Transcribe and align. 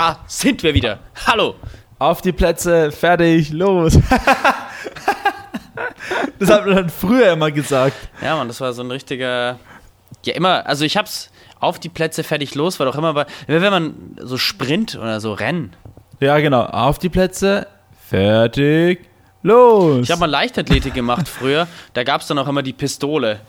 da 0.00 0.18
sind 0.26 0.62
wir 0.62 0.72
wieder. 0.72 0.98
Hallo. 1.26 1.56
Auf 1.98 2.22
die 2.22 2.32
Plätze, 2.32 2.90
fertig, 2.90 3.52
los. 3.52 3.98
das 6.38 6.50
hat 6.50 6.64
man 6.66 6.76
dann 6.76 6.88
früher 6.88 7.32
immer 7.32 7.50
gesagt. 7.50 7.96
Ja, 8.22 8.36
Mann, 8.36 8.48
das 8.48 8.62
war 8.62 8.72
so 8.72 8.82
ein 8.82 8.90
richtiger. 8.90 9.58
Ja, 10.24 10.34
immer, 10.34 10.66
also 10.66 10.86
ich 10.86 10.96
hab's 10.96 11.30
auf 11.58 11.78
die 11.78 11.90
Plätze 11.90 12.24
fertig 12.24 12.54
los, 12.54 12.78
war 12.78 12.86
doch 12.86 12.96
immer 12.96 13.12
bei. 13.12 13.26
Wenn 13.46 13.62
man 13.70 14.16
so 14.18 14.38
Sprint 14.38 14.96
oder 14.96 15.20
so 15.20 15.34
Rennen. 15.34 15.76
Ja, 16.18 16.38
genau. 16.38 16.62
Auf 16.64 16.98
die 16.98 17.10
Plätze, 17.10 17.66
fertig, 18.08 19.00
los. 19.42 20.04
Ich 20.04 20.10
habe 20.10 20.20
mal 20.20 20.30
Leichtathletik 20.30 20.94
gemacht 20.94 21.28
früher. 21.28 21.68
Da 21.92 22.04
gab's 22.04 22.26
dann 22.26 22.38
auch 22.38 22.48
immer 22.48 22.62
die 22.62 22.72
Pistole. 22.72 23.40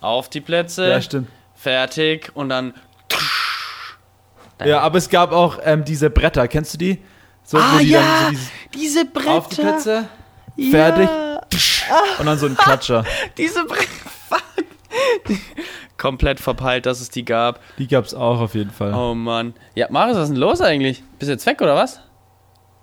Auf 0.00 0.28
die 0.28 0.40
Plätze, 0.40 0.90
Ja, 0.90 1.00
stimmt. 1.00 1.28
fertig 1.54 2.32
und 2.34 2.48
dann. 2.48 2.74
Ja, 4.64 4.80
aber 4.80 4.98
es 4.98 5.08
gab 5.08 5.32
auch 5.32 5.58
ähm, 5.64 5.84
diese 5.84 6.10
Bretter, 6.10 6.46
kennst 6.48 6.74
du 6.74 6.78
die? 6.78 6.98
So, 7.44 7.58
Ah 7.58 7.78
die 7.80 7.88
ja, 7.88 8.30
so 8.30 8.38
diese 8.74 9.04
Bretter. 9.04 9.30
auf 9.32 9.48
die 9.48 9.56
Plätze, 9.56 10.08
fertig, 10.70 11.08
und 12.20 12.26
dann 12.26 12.38
so 12.38 12.46
ein 12.46 12.56
Klatscher. 12.56 13.04
Diese 13.36 13.64
Bretter. 13.64 13.88
Fuck. 14.28 14.42
Komplett 15.98 16.40
verpeilt, 16.40 16.86
dass 16.86 17.00
es 17.00 17.10
die 17.10 17.24
gab. 17.24 17.60
Die 17.78 17.86
gab's 17.88 18.14
auch 18.14 18.40
auf 18.40 18.54
jeden 18.54 18.70
Fall. 18.70 18.94
Oh 18.94 19.14
Mann. 19.14 19.54
Ja, 19.74 19.86
Marius, 19.90 20.16
was 20.16 20.24
ist 20.24 20.30
denn 20.30 20.40
los 20.40 20.60
eigentlich? 20.60 21.02
Bist 21.18 21.28
du 21.28 21.32
jetzt 21.32 21.46
weg 21.46 21.60
oder 21.60 21.74
was? 21.74 22.00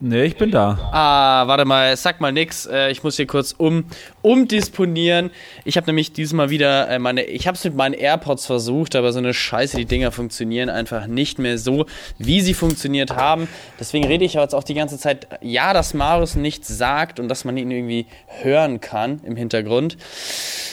Nee, 0.02 0.24
ich 0.24 0.38
bin 0.38 0.50
da. 0.50 0.80
Ah, 0.94 1.46
warte 1.48 1.66
mal, 1.66 1.98
sag 1.98 2.22
mal 2.22 2.32
nix. 2.32 2.66
Äh, 2.66 2.90
ich 2.90 3.04
muss 3.04 3.18
hier 3.18 3.28
kurz 3.28 3.54
um, 3.58 3.84
umdisponieren. 4.22 5.30
Ich 5.66 5.76
habe 5.76 5.88
nämlich 5.88 6.14
diesmal 6.14 6.50
wieder 6.50 6.90
äh, 6.90 7.00
meine. 7.00 7.24
Ich 7.24 7.48
habe 7.48 7.58
es 7.58 7.66
mit 7.66 7.76
meinen 7.76 7.94
AirPods 7.94 8.46
versucht, 8.46 8.96
aber 8.96 9.12
so 9.12 9.20
eine 9.20 9.34
Scheiße, 9.34 9.76
die 9.76 9.84
Dinger 9.84 10.14
funktionieren 10.14 10.70
einfach 10.70 11.08
nicht 11.08 11.38
mehr 11.38 11.58
so, 11.58 11.86
wie 12.18 12.40
sie 12.40 12.54
funktioniert 12.54 13.18
haben. 13.18 13.50
Deswegen 13.78 14.06
rede 14.06 14.24
ich 14.24 14.36
jetzt 14.36 14.56
auch 14.56 14.64
die 14.64 14.74
ganze 14.74 14.98
Zeit, 14.98 15.28
ja, 15.42 15.74
dass 15.74 15.94
Marius 15.94 16.36
nichts 16.36 16.70
sagt 16.70 17.20
und 17.20 17.28
dass 17.28 17.44
man 17.44 17.58
ihn 17.58 17.70
irgendwie 17.70 18.06
hören 18.42 18.80
kann 18.80 19.20
im 19.26 19.36
Hintergrund. 19.36 19.98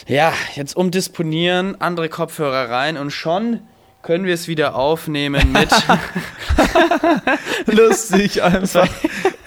Ja, 0.07 0.33
jetzt 0.55 0.77
umdisponieren, 0.77 1.81
andere 1.81 2.09
Kopfhörer 2.09 2.71
rein 2.71 2.97
und 2.97 3.11
schon 3.11 3.59
können 4.07 4.25
wir 4.25 4.35
es 4.35 4.47
wieder 4.47 4.77
aufnehmen 4.77 5.51
mit. 5.51 5.69
Lustig 7.67 8.41
einfach. 8.41 8.89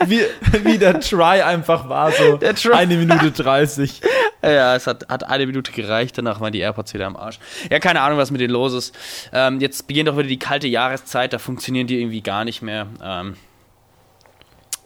Wie, 0.05 0.19
wie 0.63 0.77
der 0.77 0.99
Try 0.99 1.41
einfach 1.41 1.87
war, 1.87 2.11
so 2.11 2.35
Der 2.35 2.55
Try. 2.55 2.73
eine 2.73 2.97
Minute 2.97 3.31
30. 3.31 4.01
Ja, 4.43 4.75
es 4.75 4.85
hat, 4.85 5.07
hat 5.07 5.23
eine 5.23 5.45
Minute 5.47 5.71
gereicht, 5.71 6.17
danach 6.17 6.41
waren 6.41 6.51
die 6.51 6.59
AirPods 6.59 6.93
wieder 6.93 7.07
am 7.07 7.15
Arsch. 7.15 7.39
Ja, 7.71 7.79
keine 7.79 8.01
Ahnung, 8.01 8.17
was 8.17 8.31
mit 8.31 8.41
denen 8.41 8.51
los 8.51 8.73
ist. 8.73 8.93
Ähm, 9.31 9.61
jetzt 9.61 9.87
beginnt 9.87 10.09
auch 10.09 10.17
wieder 10.17 10.27
die 10.27 10.39
kalte 10.39 10.67
Jahreszeit, 10.67 11.31
da 11.31 11.39
funktionieren 11.39 11.87
die 11.87 12.01
irgendwie 12.01 12.21
gar 12.21 12.43
nicht 12.43 12.61
mehr. 12.61 12.87
Ähm, 13.01 13.35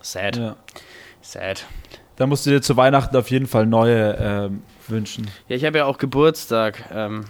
sad. 0.02 0.38
Ja. 0.38 0.56
Sad. 1.22 1.66
Da 2.18 2.28
musst 2.28 2.46
du 2.46 2.52
dir 2.52 2.62
zu 2.62 2.78
Weihnachten 2.78 3.18
auf 3.18 3.32
jeden 3.32 3.48
Fall 3.48 3.66
neue 3.66 4.18
ähm, 4.20 4.62
wünschen. 4.88 5.32
Ja, 5.48 5.56
ich 5.56 5.66
habe 5.66 5.80
ja 5.80 5.86
auch 5.86 5.98
Geburtstag. 5.98 6.84
Ähm, 6.94 7.26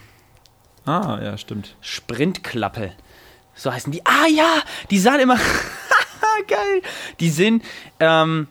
Ah, 0.85 1.19
ja, 1.21 1.37
stimmt. 1.37 1.75
Sprintklappe. 1.81 2.91
So 3.55 3.71
heißen 3.71 3.91
die. 3.91 4.05
Ah 4.05 4.27
ja, 4.27 4.61
die 4.89 4.99
sahen 4.99 5.19
immer. 5.19 5.39
Geil. 6.47 6.81
Die 7.19 7.29
sind. 7.29 7.63
Ähm, 7.99 8.47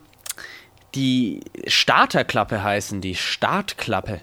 die 0.95 1.41
Starterklappe 1.67 2.63
heißen 2.63 3.01
die. 3.01 3.15
Startklappe. 3.15 4.21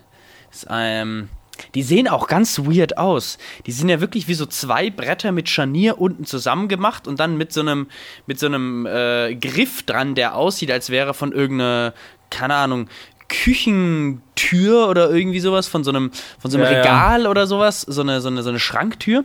Ist, 0.51 0.67
ähm, 0.69 1.29
die 1.75 1.83
sehen 1.83 2.07
auch 2.07 2.27
ganz 2.27 2.59
weird 2.59 2.97
aus. 2.97 3.37
Die 3.65 3.71
sind 3.71 3.89
ja 3.89 3.99
wirklich 3.99 4.27
wie 4.27 4.33
so 4.33 4.45
zwei 4.45 4.89
Bretter 4.89 5.31
mit 5.31 5.49
Scharnier 5.49 5.99
unten 5.99 6.25
zusammen 6.25 6.67
gemacht 6.67 7.07
und 7.07 7.19
dann 7.19 7.37
mit 7.37 7.51
so 7.51 7.61
einem, 7.61 7.87
mit 8.25 8.39
so 8.39 8.45
einem 8.45 8.85
äh, 8.85 9.35
Griff 9.35 9.83
dran, 9.83 10.15
der 10.15 10.35
aussieht, 10.35 10.71
als 10.71 10.89
wäre 10.89 11.13
von 11.13 11.31
irgendeiner, 11.31 11.93
keine 12.29 12.55
Ahnung, 12.55 12.89
Küchentür 13.29 14.89
oder 14.89 15.09
irgendwie 15.11 15.39
sowas, 15.39 15.67
von 15.67 15.83
so 15.83 15.91
einem, 15.91 16.11
von 16.39 16.51
so 16.51 16.57
einem 16.57 16.65
Ja, 16.65 16.71
ja. 16.71 16.79
Regal 16.79 17.27
oder 17.27 17.47
sowas, 17.47 17.81
so 17.81 18.01
eine, 18.01 18.19
so 18.19 18.27
eine, 18.27 18.43
so 18.43 18.49
eine 18.49 18.59
Schranktür. 18.59 19.23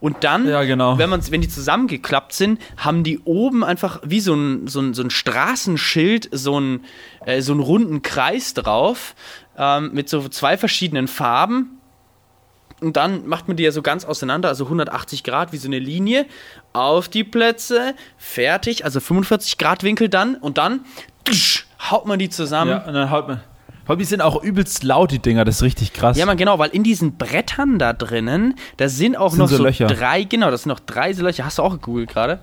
Und 0.00 0.24
dann, 0.24 0.48
Ja, 0.48 0.64
genau. 0.64 0.96
wenn, 0.96 1.10
man's, 1.10 1.30
wenn 1.30 1.40
die 1.42 1.48
zusammengeklappt 1.48 2.32
sind, 2.32 2.60
haben 2.78 3.04
die 3.04 3.18
oben 3.20 3.62
einfach 3.62 4.00
wie 4.04 4.20
so 4.20 4.34
ein, 4.34 4.66
so 4.66 4.80
ein, 4.80 4.94
so 4.94 5.02
ein 5.02 5.10
Straßenschild, 5.10 6.28
so 6.32 6.56
einen, 6.56 6.84
äh, 7.26 7.42
so 7.42 7.52
einen 7.52 7.60
runden 7.60 8.02
Kreis 8.02 8.54
drauf, 8.54 9.14
ähm, 9.58 9.90
mit 9.92 10.08
so 10.08 10.28
zwei 10.28 10.56
verschiedenen 10.56 11.08
Farben. 11.08 11.76
Und 12.80 12.96
dann 12.96 13.26
macht 13.26 13.46
man 13.46 13.58
die 13.58 13.64
ja 13.64 13.72
so 13.72 13.82
ganz 13.82 14.06
auseinander, 14.06 14.48
also 14.48 14.64
180 14.64 15.22
Grad 15.22 15.52
wie 15.52 15.58
so 15.58 15.68
eine 15.68 15.78
Linie, 15.78 16.24
auf 16.72 17.08
die 17.08 17.24
Plätze, 17.24 17.94
fertig, 18.16 18.84
also 18.86 19.00
45 19.00 19.58
Grad 19.58 19.82
Winkel 19.82 20.08
dann 20.08 20.36
und 20.36 20.56
dann 20.56 20.86
haut 21.90 22.06
man 22.06 22.18
die 22.18 22.28
zusammen. 22.30 22.70
Ja, 22.70 22.78
und 22.86 22.94
dann 22.94 23.10
haut 23.10 23.28
man. 23.28 23.40
Vor 23.84 23.94
allem, 23.94 23.98
die 23.98 24.04
sind 24.04 24.20
auch 24.22 24.42
übelst 24.42 24.84
laut, 24.84 25.10
die 25.10 25.18
Dinger, 25.18 25.44
das 25.44 25.56
ist 25.56 25.62
richtig 25.62 25.92
krass. 25.92 26.16
Ja, 26.16 26.24
man, 26.26 26.36
genau, 26.36 26.58
weil 26.58 26.70
in 26.70 26.84
diesen 26.84 27.16
Brettern 27.16 27.78
da 27.78 27.92
drinnen, 27.92 28.54
da 28.76 28.88
sind 28.88 29.16
auch 29.16 29.30
Sind 29.30 29.40
noch 29.40 29.48
so 29.48 29.56
so, 29.56 29.62
Löcher. 29.64 29.86
drei, 29.88 30.22
genau, 30.24 30.50
das 30.50 30.62
sind 30.62 30.70
noch 30.70 30.80
drei 30.80 31.12
so 31.12 31.24
Löcher. 31.24 31.44
Hast 31.44 31.58
du 31.58 31.62
auch 31.62 31.72
gegoogelt 31.72 32.10
gerade? 32.10 32.40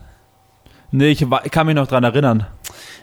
nee, 0.91 1.09
ich, 1.09 1.21
ich 1.21 1.51
kann 1.51 1.67
mich 1.67 1.75
noch 1.75 1.87
dran 1.87 2.03
erinnern. 2.05 2.47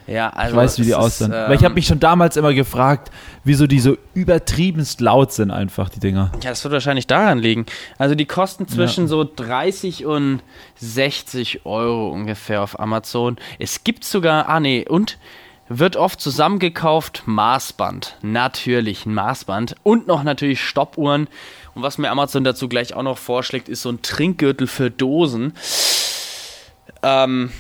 Ja, 0.06 0.28
Ich 0.34 0.38
also. 0.38 0.56
weiß, 0.56 0.78
wie 0.78 0.82
die 0.84 0.90
ist, 0.90 0.96
aussehen. 0.96 1.32
ähm, 1.34 1.48
Weil 1.48 1.54
ich 1.56 1.64
habe 1.64 1.74
mich 1.74 1.86
schon 1.86 2.00
damals 2.00 2.36
immer 2.36 2.52
gefragt, 2.52 3.10
wieso 3.44 3.66
die 3.66 3.80
so 3.80 3.96
übertriebenst 4.12 5.00
laut 5.00 5.32
sind, 5.32 5.50
einfach, 5.50 5.88
die 5.88 6.00
Dinger. 6.00 6.30
Ja, 6.42 6.50
das 6.50 6.62
wird 6.64 6.72
wahrscheinlich 6.74 7.06
daran 7.06 7.38
liegen. 7.38 7.64
Also 7.98 8.14
die 8.14 8.26
kosten 8.26 8.68
zwischen 8.68 9.06
so 9.08 9.24
30 9.24 10.04
und 10.06 10.40
60 10.76 11.64
Euro 11.64 12.10
ungefähr 12.10 12.62
auf 12.62 12.78
Amazon. 12.78 13.36
Es 13.58 13.84
gibt 13.84 14.04
sogar, 14.04 14.48
ah 14.48 14.60
nee, 14.60 14.84
und 14.86 15.16
wird 15.69 15.97
oft 15.97 16.20
zusammengekauft 16.20 17.22
Maßband. 17.26 18.16
Natürlich 18.22 19.06
ein 19.06 19.14
Maßband. 19.14 19.75
Und 19.82 20.06
noch 20.06 20.22
natürlich 20.22 20.60
Stoppuhren. 20.62 21.28
Und 21.75 21.82
was 21.82 21.98
mir 21.98 22.10
Amazon 22.10 22.44
dazu 22.44 22.69
gleich 22.69 22.94
auch 22.94 23.02
noch 23.02 23.19
vorschlägt, 23.19 23.69
ist 23.69 23.82
so 23.82 23.91
ein 23.91 24.00
Trinkgürtel 24.02 24.66
für 24.66 24.91
Dosen. 24.91 25.52
Ähm, 27.02 27.50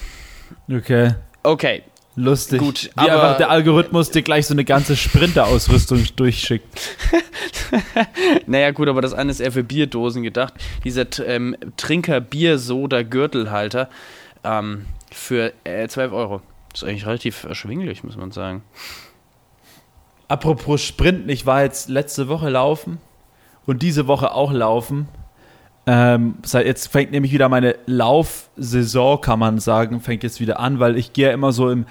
Okay. 0.70 1.14
okay. 1.42 1.82
Lustig. 2.16 2.60
Gut, 2.60 2.84
Wie 2.84 2.90
aber- 3.00 3.12
einfach 3.12 3.36
der 3.38 3.50
Algorithmus 3.50 4.10
dir 4.12 4.22
gleich 4.22 4.46
so 4.46 4.54
eine 4.54 4.64
ganze 4.64 4.96
Sprinter-Ausrüstung 4.96 6.04
durchschickt. 6.16 6.66
Naja, 8.46 8.70
gut, 8.70 8.88
aber 8.88 9.00
das 9.02 9.14
eine 9.14 9.32
ist 9.32 9.40
eher 9.40 9.50
für 9.50 9.64
Bierdosen 9.64 10.22
gedacht. 10.22 10.54
Dieser 10.84 11.06
ähm, 11.26 11.56
Trinker-Bier-Soda-Gürtelhalter 11.76 13.88
ähm, 14.44 14.84
für 15.10 15.52
äh, 15.64 15.88
12 15.88 16.12
Euro. 16.12 16.40
Das 16.74 16.82
ist 16.82 16.88
eigentlich 16.88 17.06
relativ 17.06 17.44
erschwinglich, 17.44 18.02
muss 18.02 18.16
man 18.16 18.32
sagen. 18.32 18.64
Apropos 20.26 20.82
Sprinten, 20.82 21.28
ich 21.28 21.46
war 21.46 21.62
jetzt 21.62 21.88
letzte 21.88 22.26
Woche 22.26 22.50
laufen 22.50 22.98
und 23.64 23.80
diese 23.80 24.08
Woche 24.08 24.32
auch 24.34 24.52
laufen. 24.52 25.06
Ähm, 25.86 26.34
seit 26.44 26.66
jetzt 26.66 26.88
fängt 26.88 27.12
nämlich 27.12 27.30
wieder 27.30 27.48
meine 27.48 27.76
Laufsaison, 27.86 29.20
kann 29.20 29.38
man 29.38 29.60
sagen, 29.60 30.00
fängt 30.00 30.24
jetzt 30.24 30.40
wieder 30.40 30.58
an, 30.58 30.80
weil 30.80 30.96
ich 30.96 31.12
gehe 31.12 31.28
ja 31.28 31.32
immer 31.32 31.52
so 31.52 31.70
im, 31.70 31.86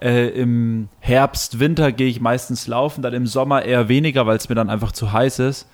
äh, 0.00 0.28
im 0.28 0.88
Herbst, 1.00 1.58
Winter 1.58 1.90
gehe 1.90 2.08
ich 2.08 2.20
meistens 2.20 2.68
laufen, 2.68 3.02
dann 3.02 3.14
im 3.14 3.26
Sommer 3.26 3.64
eher 3.64 3.88
weniger, 3.88 4.24
weil 4.28 4.36
es 4.36 4.48
mir 4.48 4.54
dann 4.54 4.70
einfach 4.70 4.92
zu 4.92 5.12
heiß 5.12 5.40
ist. 5.40 5.66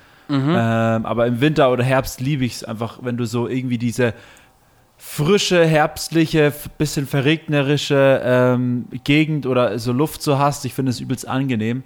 Ähm, 0.56 1.04
aber 1.04 1.26
im 1.26 1.42
Winter 1.42 1.70
oder 1.70 1.84
Herbst 1.84 2.22
liebe 2.22 2.46
ich 2.46 2.54
es 2.54 2.64
einfach, 2.64 3.00
wenn 3.02 3.18
du 3.18 3.26
so 3.26 3.46
irgendwie 3.46 3.76
diese 3.76 4.14
frische, 5.06 5.64
herbstliche, 5.64 6.52
bisschen 6.76 7.06
verregnerische 7.06 8.20
ähm, 8.24 8.86
Gegend 9.04 9.46
oder 9.46 9.78
so 9.78 9.92
Luft 9.92 10.22
so 10.22 10.38
hast. 10.38 10.64
Ich 10.64 10.74
finde 10.74 10.90
es 10.90 10.98
übelst 10.98 11.28
angenehm. 11.28 11.84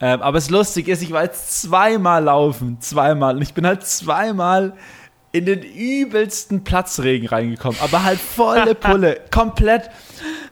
Ähm, 0.00 0.22
aber 0.22 0.38
es 0.38 0.48
lustig 0.48 0.86
ist, 0.86 1.02
ich 1.02 1.10
war 1.10 1.24
jetzt 1.24 1.60
zweimal 1.62 2.22
laufen, 2.22 2.76
zweimal. 2.80 3.34
Und 3.34 3.42
ich 3.42 3.52
bin 3.52 3.66
halt 3.66 3.84
zweimal 3.84 4.74
in 5.32 5.44
den 5.44 5.62
übelsten 5.62 6.62
Platzregen 6.62 7.26
reingekommen. 7.26 7.78
Aber 7.80 8.04
halt 8.04 8.20
volle 8.20 8.74
Pulle, 8.76 9.22
komplett, 9.32 9.90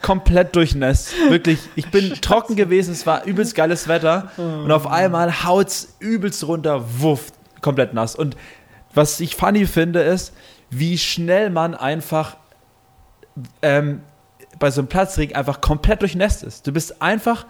komplett 0.03 0.57
durchnässt. 0.57 1.13
Wirklich, 1.29 1.61
ich 1.77 1.91
bin 1.93 2.13
trocken 2.15 2.57
gewesen, 2.57 2.91
es 2.93 3.07
war 3.07 3.25
übelst 3.25 3.55
geiles 3.55 3.87
Wetter. 3.87 4.33
Und 4.37 4.73
auf 4.73 4.89
einmal 4.89 5.45
haut's 5.45 5.97
übelst 6.01 6.45
runter, 6.49 6.83
wuff, 6.99 7.31
komplett 7.61 7.95
nass. 7.95 8.17
Und 8.17 8.37
was 8.95 9.21
ich 9.21 9.37
funny 9.37 9.67
finde, 9.67 10.01
ist, 10.01 10.33
wie 10.71 10.99
schnell 10.99 11.51
man 11.51 11.75
einfach 11.75 12.37
ähm, 13.63 14.03
bei 14.59 14.71
so 14.71 14.81
einem 14.81 14.89
Platzregen 14.89 15.37
einfach 15.37 15.61
komplett 15.61 16.01
durchnässt 16.03 16.43
ist. 16.43 16.67
Du 16.67 16.73
bist 16.73 17.01
einfach, 17.03 17.47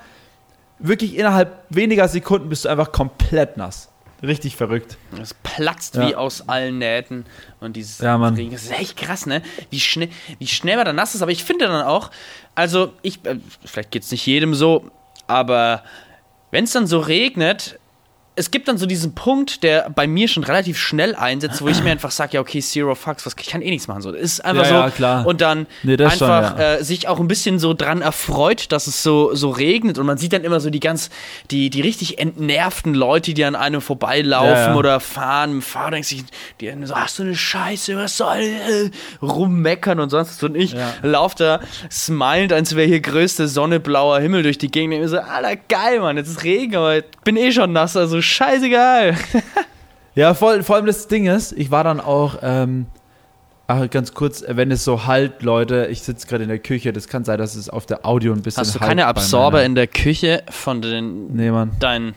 wirklich 0.78 1.16
innerhalb 1.16 1.64
weniger 1.70 2.08
Sekunden 2.08 2.48
bist 2.48 2.64
du 2.64 2.68
einfach 2.68 2.92
komplett 2.92 3.56
nass. 3.56 3.88
Richtig 4.22 4.56
verrückt. 4.56 4.96
Es 5.20 5.34
platzt 5.34 5.94
Ja. 5.96 6.08
wie 6.08 6.14
aus 6.14 6.48
allen 6.48 6.78
Nähten. 6.78 7.26
Und 7.60 7.76
dieses 7.76 7.98
Ja, 7.98 8.16
Mann. 8.18 8.34
Regen, 8.34 8.50
das 8.52 8.64
ist 8.64 8.72
echt 8.72 8.96
krass, 8.96 9.26
ne? 9.26 9.42
Wie 9.70 9.78
schnell, 9.78 10.08
wie 10.38 10.46
schnell 10.46 10.76
man 10.76 10.86
da 10.86 10.92
nass 10.92 11.14
ist. 11.14 11.22
Aber 11.22 11.30
ich 11.30 11.44
finde 11.44 11.66
dann 11.68 11.84
auch, 11.86 12.10
also 12.54 12.92
ich, 13.02 13.24
äh, 13.26 13.38
vielleicht 13.64 13.90
geht 13.90 14.02
es 14.04 14.10
nicht 14.10 14.24
jedem 14.26 14.54
so, 14.54 14.90
aber 15.26 15.82
wenn 16.50 16.64
es 16.64 16.72
dann 16.72 16.86
so 16.86 16.98
regnet, 16.98 17.78
es 18.38 18.50
gibt 18.50 18.68
dann 18.68 18.76
so 18.76 18.84
diesen 18.86 19.14
Punkt, 19.14 19.62
der 19.62 19.88
bei 19.88 20.06
mir 20.06 20.28
schon 20.28 20.44
relativ 20.44 20.78
schnell 20.78 21.14
einsetzt, 21.14 21.62
wo 21.62 21.68
ich 21.68 21.82
mir 21.82 21.90
einfach 21.90 22.10
sage, 22.10 22.34
ja, 22.34 22.40
okay, 22.40 22.60
Zero 22.60 22.94
Fucks, 22.94 23.24
was, 23.24 23.34
ich 23.40 23.46
kann 23.46 23.62
eh 23.62 23.70
nichts 23.70 23.88
machen. 23.88 24.02
So, 24.02 24.12
das 24.12 24.20
ist 24.20 24.44
einfach 24.44 24.62
Ja, 24.64 24.68
so. 24.68 24.74
ja, 24.74 24.90
klar. 24.90 25.26
Und 25.26 25.40
dann 25.40 25.66
Nee, 25.82 25.96
das 25.96 26.18
schon, 26.18 26.30
einfach 26.30 26.58
ja. 26.58 26.74
äh, 26.74 26.84
sich 26.84 27.08
auch 27.08 27.18
ein 27.18 27.28
bisschen 27.28 27.58
so 27.58 27.72
dran 27.72 28.02
erfreut, 28.02 28.70
dass 28.72 28.86
es 28.88 29.02
so, 29.02 29.34
so 29.34 29.48
regnet. 29.50 29.96
Und 29.98 30.04
man 30.04 30.18
sieht 30.18 30.34
dann 30.34 30.44
immer 30.44 30.60
so 30.60 30.68
die 30.68 30.80
ganz, 30.80 31.08
die, 31.50 31.70
die 31.70 31.80
richtig 31.80 32.18
entnervten 32.18 32.92
Leute, 32.94 33.32
die 33.32 33.42
an 33.44 33.54
einem 33.56 33.80
vorbeilaufen 33.80 34.74
oder 34.74 35.00
fahren. 35.00 35.52
Im 35.52 35.62
Fahrer 35.62 35.92
denkt 35.92 36.06
sich, 36.08 36.22
die 36.60 36.70
so, 36.84 36.92
ach 36.94 37.08
so 37.08 37.22
eine 37.22 37.34
Scheiße, 37.34 37.96
was 37.96 38.18
soll 38.18 38.38
äh, 38.40 38.90
rummeckern 39.22 39.98
und 40.00 40.10
sonst 40.10 40.28
was. 40.28 40.42
Und 40.42 40.56
ich 40.56 40.72
Ja. 40.72 40.92
lauf 41.02 41.34
da 41.34 41.60
smilend, 41.90 42.52
als 42.52 42.76
wäre 42.76 42.86
hier 42.86 43.00
größte 43.00 43.48
Sonne, 43.48 43.80
blauer 43.80 44.20
Himmel 44.20 44.42
durch 44.42 44.58
die 44.58 44.70
Gegend. 44.70 44.94
Und 44.94 45.00
mir 45.00 45.08
so, 45.08 45.18
Alter, 45.18 45.56
geil, 45.68 46.00
Mann, 46.00 46.16
jetzt 46.16 46.28
ist 46.28 46.44
Regen, 46.44 46.76
aber 46.76 46.98
ich 46.98 47.04
bin 47.24 47.36
eh 47.36 47.50
schon 47.52 47.72
nass, 47.72 47.96
also 47.96 48.20
scheißegal. 48.26 49.16
Ja, 50.16 50.32
voll, 50.32 50.62
vor 50.62 50.76
allem 50.76 50.86
das 50.86 51.08
Ding 51.08 51.26
ist, 51.26 51.52
ich 51.52 51.70
war 51.70 51.84
dann 51.84 52.00
auch, 52.00 52.38
ähm, 52.40 52.86
ach, 53.66 53.90
ganz 53.90 54.14
kurz, 54.14 54.42
wenn 54.48 54.70
es 54.70 54.82
so 54.82 55.04
halt, 55.04 55.42
Leute, 55.42 55.88
ich 55.90 56.00
sitze 56.00 56.26
gerade 56.26 56.44
in 56.44 56.48
der 56.48 56.58
Küche, 56.58 56.94
das 56.94 57.06
kann 57.06 57.22
sein, 57.24 57.36
dass 57.36 57.54
es 57.54 57.68
auf 57.68 57.84
der 57.84 58.06
Audio 58.06 58.32
ein 58.32 58.40
bisschen 58.40 58.62
Hast 58.62 58.74
du 58.74 58.80
halt 58.80 58.88
keine 58.88 59.08
Absorber 59.08 59.62
in 59.62 59.74
der 59.74 59.86
Küche 59.86 60.42
von 60.48 60.80
den 60.80 61.34
Nee, 61.36 61.50
Mann, 61.50 61.72
dein, 61.80 62.14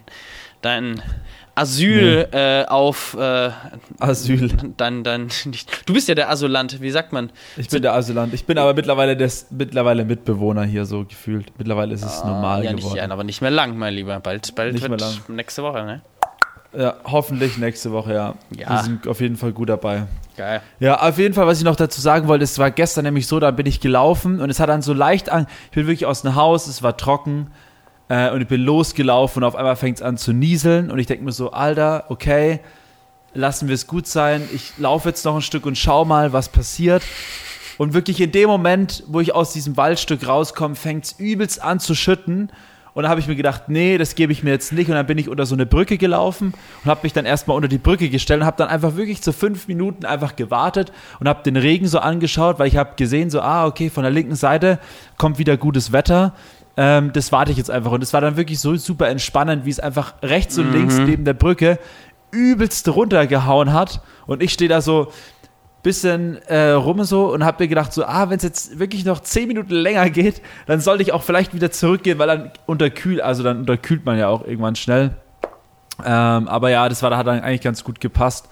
dein 0.61 1.01
Asyl 1.59 2.27
äh, 2.31 2.65
auf 2.65 3.15
äh, 3.19 3.49
Asyl. 3.99 4.49
dein, 4.77 5.03
dein, 5.03 5.29
nicht, 5.45 5.87
du 5.87 5.93
bist 5.93 6.07
ja 6.07 6.15
der 6.15 6.29
Asylant, 6.29 6.81
wie 6.81 6.89
sagt 6.91 7.11
man? 7.13 7.31
Ich 7.57 7.69
bin 7.69 7.81
der 7.81 7.93
Asylant. 7.93 8.33
Ich 8.33 8.45
bin 8.45 8.57
aber 8.57 8.73
mittlerweile 8.73 9.17
des, 9.17 9.47
mittlerweile 9.51 10.05
Mitbewohner 10.05 10.63
hier 10.63 10.85
so 10.85 11.05
gefühlt. 11.05 11.51
Mittlerweile 11.57 11.93
ist 11.93 12.03
es 12.05 12.23
normal 12.23 12.61
Ah, 12.61 12.63
ja, 12.63 12.71
nicht, 12.73 12.83
geworden. 12.83 12.97
ja, 12.97 13.09
aber 13.11 13.23
nicht 13.23 13.41
mehr 13.41 13.51
lang, 13.51 13.77
mein 13.77 13.93
Lieber. 13.93 14.19
Bald, 14.19 14.55
bald 14.55 14.73
Nicht 14.73 14.81
wird 14.81 14.99
mehr 14.99 14.99
lang. 14.99 15.17
nächste 15.35 15.63
Woche, 15.63 15.83
ne? 15.83 16.01
Ja, 16.77 16.93
hoffentlich 17.03 17.57
nächste 17.57 17.91
Woche, 17.91 18.13
ja. 18.13 18.35
Ja. 18.55 18.69
Wir 18.69 18.83
sind 18.83 19.07
auf 19.07 19.19
jeden 19.21 19.35
Fall 19.37 19.51
gut 19.53 19.69
dabei. 19.69 20.03
Geil. 20.37 20.61
Ja, 20.79 21.01
auf 21.01 21.17
jeden 21.17 21.33
Fall, 21.33 21.47
was 21.47 21.57
ich 21.57 21.63
noch 21.65 21.75
dazu 21.75 21.99
sagen 21.99 22.27
wollte, 22.27 22.43
es 22.43 22.59
war 22.59 22.69
gestern 22.71 23.05
nämlich 23.05 23.25
so, 23.27 23.39
da 23.39 23.49
bin 23.51 23.65
ich 23.65 23.79
gelaufen 23.81 24.39
und 24.39 24.49
es 24.51 24.59
hat 24.59 24.69
dann 24.69 24.81
so 24.83 24.93
leicht 24.93 25.29
an, 25.29 25.47
ich 25.65 25.71
bin 25.75 25.87
wirklich 25.87 26.05
aus 26.05 26.21
dem 26.21 26.35
Haus, 26.35 26.67
es 26.67 26.83
war 26.83 26.95
trocken 26.95 27.47
äh, 28.09 28.31
und 28.31 28.41
ich 28.41 28.47
bin 28.47 28.61
losgelaufen 28.61 29.43
und 29.43 29.47
auf 29.47 29.55
einmal 29.55 29.75
fängt 29.75 29.97
es 29.97 30.01
an 30.01 30.17
zu 30.17 30.33
nieseln 30.33 30.91
und 30.91 30.99
ich 30.99 31.07
denke 31.07 31.23
mir 31.23 31.31
so, 31.31 31.51
Alter, 31.51 32.05
okay, 32.09 32.59
lassen 33.33 33.67
wir 33.67 33.75
es 33.75 33.87
gut 33.87 34.07
sein, 34.07 34.41
ich 34.53 34.77
laufe 34.77 35.09
jetzt 35.09 35.23
noch 35.23 35.35
ein 35.35 35.41
Stück 35.41 35.65
und 35.65 35.77
schau 35.77 36.03
mal, 36.05 36.33
was 36.33 36.49
passiert. 36.49 37.03
Und 37.77 37.93
wirklich 37.93 38.19
in 38.19 38.33
dem 38.33 38.49
Moment, 38.49 39.03
wo 39.07 39.21
ich 39.21 39.33
aus 39.33 39.53
diesem 39.53 39.77
Waldstück 39.77 40.27
rauskomme, 40.27 40.75
fängt 40.75 41.05
es 41.05 41.11
übelst 41.13 41.63
an 41.63 41.79
zu 41.79 41.95
schütten. 41.95 42.51
Und 42.93 43.03
da 43.03 43.09
habe 43.09 43.21
ich 43.21 43.27
mir 43.27 43.37
gedacht, 43.37 43.69
nee, 43.69 43.97
das 43.97 44.15
gebe 44.15 44.33
ich 44.33 44.43
mir 44.43 44.49
jetzt 44.49 44.73
nicht. 44.73 44.89
Und 44.89 44.95
dann 44.95 45.05
bin 45.05 45.17
ich 45.17 45.29
unter 45.29 45.45
so 45.45 45.55
eine 45.55 45.65
Brücke 45.65 45.97
gelaufen 45.97 46.53
und 46.83 46.91
habe 46.91 47.01
mich 47.03 47.13
dann 47.13 47.25
erstmal 47.25 47.55
unter 47.55 47.69
die 47.69 47.77
Brücke 47.77 48.09
gestellt 48.09 48.41
und 48.41 48.45
habe 48.45 48.57
dann 48.57 48.67
einfach 48.67 48.97
wirklich 48.97 49.21
zu 49.21 49.31
fünf 49.31 49.69
Minuten 49.69 50.05
einfach 50.05 50.35
gewartet 50.35 50.91
und 51.21 51.29
habe 51.29 51.43
den 51.43 51.55
Regen 51.55 51.87
so 51.87 51.99
angeschaut, 51.99 52.59
weil 52.59 52.67
ich 52.67 52.75
habe 52.75 52.95
gesehen, 52.97 53.29
so, 53.29 53.39
ah, 53.39 53.65
okay, 53.65 53.89
von 53.89 54.03
der 54.03 54.11
linken 54.11 54.35
Seite 54.35 54.79
kommt 55.17 55.37
wieder 55.37 55.55
gutes 55.55 55.93
Wetter. 55.93 56.33
Ähm, 56.81 57.11
das 57.11 57.33
warte 57.33 57.51
ich 57.51 57.57
jetzt 57.57 57.69
einfach. 57.69 57.91
Und 57.91 58.01
es 58.01 58.13
war 58.13 58.21
dann 58.21 58.37
wirklich 58.37 58.61
so 58.61 58.73
super 58.77 59.09
entspannend, 59.09 59.65
wie 59.65 59.69
es 59.69 59.81
einfach 59.81 60.13
rechts 60.23 60.57
und 60.57 60.71
links 60.71 60.97
neben 60.97 61.25
der 61.25 61.33
Brücke 61.33 61.77
übelst 62.31 62.87
runtergehauen 62.87 63.73
hat. 63.73 64.01
Und 64.27 64.41
ich 64.41 64.53
stehe 64.53 64.69
da 64.69 64.79
so 64.79 65.11
bisschen 65.83 66.37
äh, 66.47 66.71
rum 66.71 67.03
so 67.03 67.33
und 67.33 67.43
habe 67.43 67.63
mir 67.63 67.67
gedacht, 67.67 67.91
so, 67.91 68.05
ah, 68.05 68.29
wenn 68.29 68.37
es 68.37 68.43
jetzt 68.43 68.79
wirklich 68.79 69.03
noch 69.03 69.19
zehn 69.19 69.49
Minuten 69.49 69.73
länger 69.73 70.09
geht, 70.09 70.41
dann 70.67 70.79
sollte 70.79 71.03
ich 71.03 71.11
auch 71.11 71.23
vielleicht 71.23 71.53
wieder 71.53 71.69
zurückgehen, 71.69 72.17
weil 72.17 72.27
dann 72.27 72.51
unterkühlt, 72.65 73.19
also 73.19 73.43
dann 73.43 73.59
unterkühlt 73.59 74.05
man 74.05 74.17
ja 74.17 74.29
auch 74.29 74.45
irgendwann 74.45 74.77
schnell. 74.77 75.11
Ähm, 76.05 76.47
aber 76.47 76.69
ja, 76.69 76.87
das 76.87 77.03
war, 77.03 77.15
hat 77.17 77.27
dann 77.27 77.41
eigentlich 77.41 77.61
ganz 77.61 77.83
gut 77.83 77.99
gepasst. 77.99 78.47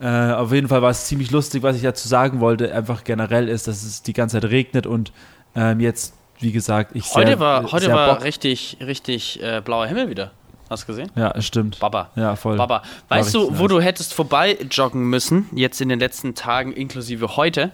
Äh, 0.00 0.32
auf 0.32 0.52
jeden 0.52 0.66
Fall 0.66 0.82
war 0.82 0.90
es 0.90 1.06
ziemlich 1.06 1.30
lustig, 1.30 1.62
was 1.62 1.76
ich 1.76 1.82
dazu 1.82 2.08
sagen 2.08 2.40
wollte, 2.40 2.74
einfach 2.74 3.04
generell 3.04 3.48
ist, 3.48 3.68
dass 3.68 3.84
es 3.84 4.02
die 4.02 4.12
ganze 4.12 4.40
Zeit 4.40 4.50
regnet 4.50 4.88
und 4.88 5.12
ähm, 5.54 5.78
jetzt, 5.78 6.14
wie 6.40 6.52
gesagt, 6.52 6.92
ich 6.94 7.12
Heute 7.14 7.28
sehr, 7.28 7.40
war, 7.40 7.70
heute 7.72 7.86
sehr 7.86 7.94
war 7.94 8.14
Bock- 8.14 8.24
richtig, 8.24 8.78
richtig 8.84 9.42
äh, 9.42 9.60
blauer 9.64 9.86
Himmel 9.86 10.08
wieder. 10.10 10.32
Hast 10.68 10.84
du 10.84 10.86
gesehen? 10.88 11.10
Ja, 11.16 11.40
stimmt. 11.42 11.80
Baba. 11.80 12.10
Ja, 12.14 12.36
voll. 12.36 12.56
Baba. 12.56 12.82
Weißt 13.08 13.34
du, 13.34 13.58
wo 13.58 13.62
nice. 13.64 13.68
du 13.70 13.80
hättest 13.80 14.14
vorbei 14.14 14.56
joggen 14.70 15.10
müssen, 15.10 15.46
jetzt 15.52 15.80
in 15.80 15.88
den 15.88 15.98
letzten 15.98 16.34
Tagen, 16.36 16.72
inklusive 16.72 17.36
heute? 17.36 17.72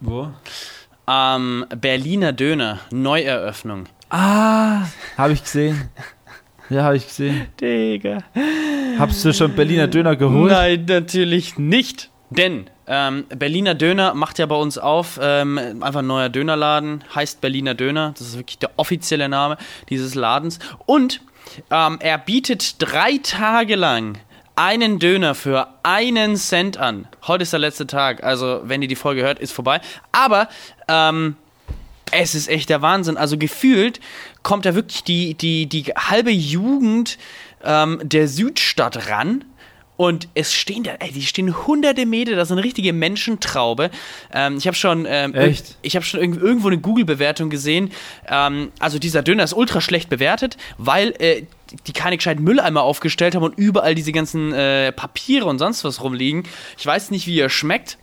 Wo? 0.00 0.28
Am 1.06 1.64
Berliner 1.74 2.32
Döner, 2.34 2.80
Neueröffnung. 2.90 3.86
Ah, 4.10 4.82
habe 5.16 5.32
ich 5.32 5.42
gesehen. 5.42 5.88
Ja, 6.68 6.82
habe 6.84 6.96
ich 6.96 7.06
gesehen. 7.06 7.46
Digga. 7.58 8.18
Habst 8.98 9.24
du 9.24 9.32
schon 9.32 9.54
Berliner 9.54 9.86
Döner 9.88 10.16
geholt? 10.16 10.52
Nein, 10.52 10.84
natürlich 10.86 11.56
nicht. 11.56 12.10
Denn 12.28 12.68
ähm, 12.88 13.24
Berliner 13.28 13.74
Döner 13.74 14.14
macht 14.14 14.38
ja 14.38 14.46
bei 14.46 14.56
uns 14.56 14.78
auf, 14.78 15.20
ähm, 15.22 15.58
einfach 15.80 16.00
ein 16.00 16.06
neuer 16.06 16.30
Dönerladen, 16.30 17.04
heißt 17.14 17.40
Berliner 17.40 17.74
Döner. 17.74 18.14
Das 18.18 18.28
ist 18.28 18.38
wirklich 18.38 18.58
der 18.58 18.70
offizielle 18.76 19.28
Name 19.28 19.58
dieses 19.90 20.14
Ladens. 20.14 20.58
Und 20.86 21.20
ähm, 21.70 21.98
er 22.00 22.18
bietet 22.18 22.76
drei 22.78 23.18
Tage 23.22 23.76
lang 23.76 24.18
einen 24.56 24.98
Döner 24.98 25.34
für 25.34 25.68
einen 25.82 26.36
Cent 26.36 26.78
an. 26.78 27.06
Heute 27.26 27.42
ist 27.42 27.52
der 27.52 27.60
letzte 27.60 27.86
Tag, 27.86 28.24
also 28.24 28.62
wenn 28.64 28.82
ihr 28.82 28.88
die 28.88 28.96
Folge 28.96 29.22
hört, 29.22 29.38
ist 29.38 29.52
vorbei. 29.52 29.80
Aber 30.10 30.48
ähm, 30.88 31.36
es 32.10 32.34
ist 32.34 32.48
echt 32.48 32.70
der 32.70 32.82
Wahnsinn. 32.82 33.16
Also 33.16 33.38
gefühlt 33.38 34.00
kommt 34.42 34.64
da 34.64 34.74
wirklich 34.74 35.04
die, 35.04 35.34
die, 35.34 35.66
die 35.66 35.84
halbe 35.84 36.30
Jugend 36.30 37.18
ähm, 37.62 38.00
der 38.02 38.28
Südstadt 38.28 39.08
ran. 39.10 39.44
Und 39.98 40.28
es 40.34 40.54
stehen 40.54 40.84
da, 40.84 40.92
ey, 41.00 41.10
die 41.10 41.22
stehen 41.22 41.66
hunderte 41.66 42.06
Meter, 42.06 42.36
das 42.36 42.48
ist 42.48 42.52
eine 42.52 42.62
richtige 42.62 42.92
Menschentraube. 42.92 43.90
Ähm, 44.32 44.56
ich 44.56 44.66
habe 44.68 44.76
schon, 44.76 45.06
ähm, 45.08 45.34
Echt? 45.34 45.76
ich 45.82 45.96
habe 45.96 46.06
schon 46.06 46.20
irgend- 46.20 46.40
irgendwo 46.40 46.68
eine 46.68 46.78
Google-Bewertung 46.78 47.50
gesehen. 47.50 47.90
Ähm, 48.28 48.70
also 48.78 49.00
dieser 49.00 49.22
Döner 49.22 49.42
ist 49.42 49.54
ultra 49.54 49.80
schlecht 49.80 50.08
bewertet, 50.08 50.56
weil 50.78 51.14
äh, 51.18 51.42
die 51.88 51.92
keine 51.92 52.16
gescheiten 52.16 52.44
Mülleimer 52.44 52.82
aufgestellt 52.84 53.34
haben 53.34 53.42
und 53.42 53.58
überall 53.58 53.96
diese 53.96 54.12
ganzen 54.12 54.52
äh, 54.52 54.92
Papiere 54.92 55.46
und 55.46 55.58
sonst 55.58 55.82
was 55.82 56.00
rumliegen. 56.00 56.44
Ich 56.78 56.86
weiß 56.86 57.10
nicht, 57.10 57.26
wie 57.26 57.40
er 57.40 57.50
schmeckt, 57.50 57.98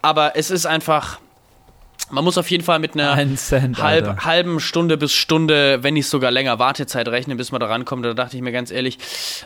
aber 0.00 0.36
es 0.36 0.50
ist 0.50 0.64
einfach. 0.64 1.20
Man 2.12 2.24
muss 2.24 2.36
auf 2.36 2.50
jeden 2.50 2.62
Fall 2.62 2.78
mit 2.78 2.92
einer 2.94 3.12
Ein 3.12 3.36
Cent, 3.38 3.82
halb, 3.82 4.24
halben 4.24 4.60
Stunde 4.60 4.98
bis 4.98 5.14
Stunde, 5.14 5.82
wenn 5.82 5.94
nicht 5.94 6.06
sogar 6.08 6.30
länger, 6.30 6.58
Wartezeit 6.58 7.08
rechnen, 7.08 7.38
bis 7.38 7.52
man 7.52 7.60
da 7.60 7.68
rankommt. 7.68 8.04
Da 8.04 8.12
dachte 8.12 8.36
ich 8.36 8.42
mir 8.42 8.52
ganz 8.52 8.70
ehrlich, 8.70 8.98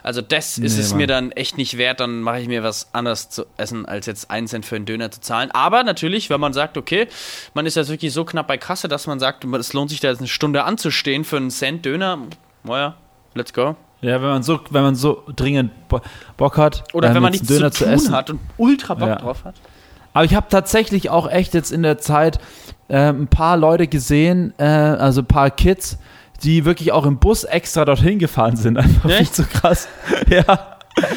also 0.03 0.21
das 0.21 0.59
ist 0.59 0.75
Nee, 0.75 0.81
es 0.81 0.89
Mann. 0.91 0.99
mir 0.99 1.07
dann 1.07 1.31
echt 1.33 1.57
nicht 1.59 1.79
wert. 1.79 2.01
Dann 2.01 2.23
mache 2.23 2.41
ich 2.41 2.49
mir 2.49 2.65
was 2.65 2.93
anderes 2.93 3.31
zu 3.31 3.47
essen, 3.57 3.87
als 3.87 4.07
jetzt 4.07 4.31
einen 4.33 4.49
Cent 4.49 4.67
für 4.67 4.75
einen 4.77 4.85
Döner 4.85 5.11
zu 5.13 5.21
zahlen. 5.21 5.51
Aber 5.53 5.85
natürlich, 5.85 6.29
wenn 6.29 6.41
man 6.41 6.53
sagt, 6.53 6.77
okay, 6.77 7.07
man 7.55 7.67
ist 7.67 7.77
jetzt 7.77 7.89
wirklich 7.89 8.13
so 8.13 8.25
knapp 8.25 8.49
bei 8.49 8.59
Kasse, 8.59 8.89
dass 8.89 9.07
man 9.07 9.21
sagt, 9.21 9.45
es 9.45 9.73
lohnt 9.73 9.91
sich 9.91 10.01
da 10.01 10.09
jetzt 10.09 10.19
eine 10.19 10.29
Stunde 10.29 10.65
anzustehen 10.65 11.25
für 11.25 11.37
einen 11.37 11.51
Cent 11.51 11.87
Döner, 11.87 12.19
naja, 12.65 12.97
let's 13.35 13.53
go. 13.53 13.77
Ja, 14.01 14.21
wenn 14.21 14.29
man 14.29 14.43
so, 14.43 14.61
wenn 14.71 14.83
man 14.83 14.95
so 14.97 15.23
dringend 15.37 15.71
Bo 15.89 16.01
Bock 16.37 16.59
hat, 16.59 16.83
Oder 16.93 17.15
wenn 17.15 17.23
man 17.23 17.31
nichts 17.33 17.49
einen 17.49 17.71
zu 17.73 17.85
Döner 17.85 17.97
tun 18.03 18.13
hat 18.13 18.31
und 18.31 18.41
ultra 18.59 18.95
Bock 18.95 19.09
Ja. 19.09 19.17
drauf 19.17 19.45
hat. 19.45 19.55
Aber 20.17 20.25
ich 20.25 20.35
habe 20.35 20.47
tatsächlich 20.49 21.11
auch 21.11 21.31
echt 21.31 21.53
jetzt 21.53 21.71
in 21.73 21.83
der 21.83 21.99
Zeit 21.99 22.39
äh, 22.89 23.11
ein 23.11 23.27
paar 23.29 23.57
Leute 23.59 23.87
gesehen, 23.87 24.55
äh, 24.59 24.65
also 24.65 25.21
ein 25.21 25.27
paar 25.27 25.51
Kids, 25.51 25.99
die 26.43 26.65
wirklich 26.65 26.91
auch 26.93 27.05
im 27.05 27.19
Bus 27.19 27.45
extra 27.45 27.85
dorthin 27.85 28.19
gefahren 28.19 28.57
sind. 28.57 28.79
Einfach 28.79 29.11
Echt? 29.11 29.21
nicht 29.21 29.35
so 29.35 29.43
krass. 29.45 29.89
ja. 30.31 30.77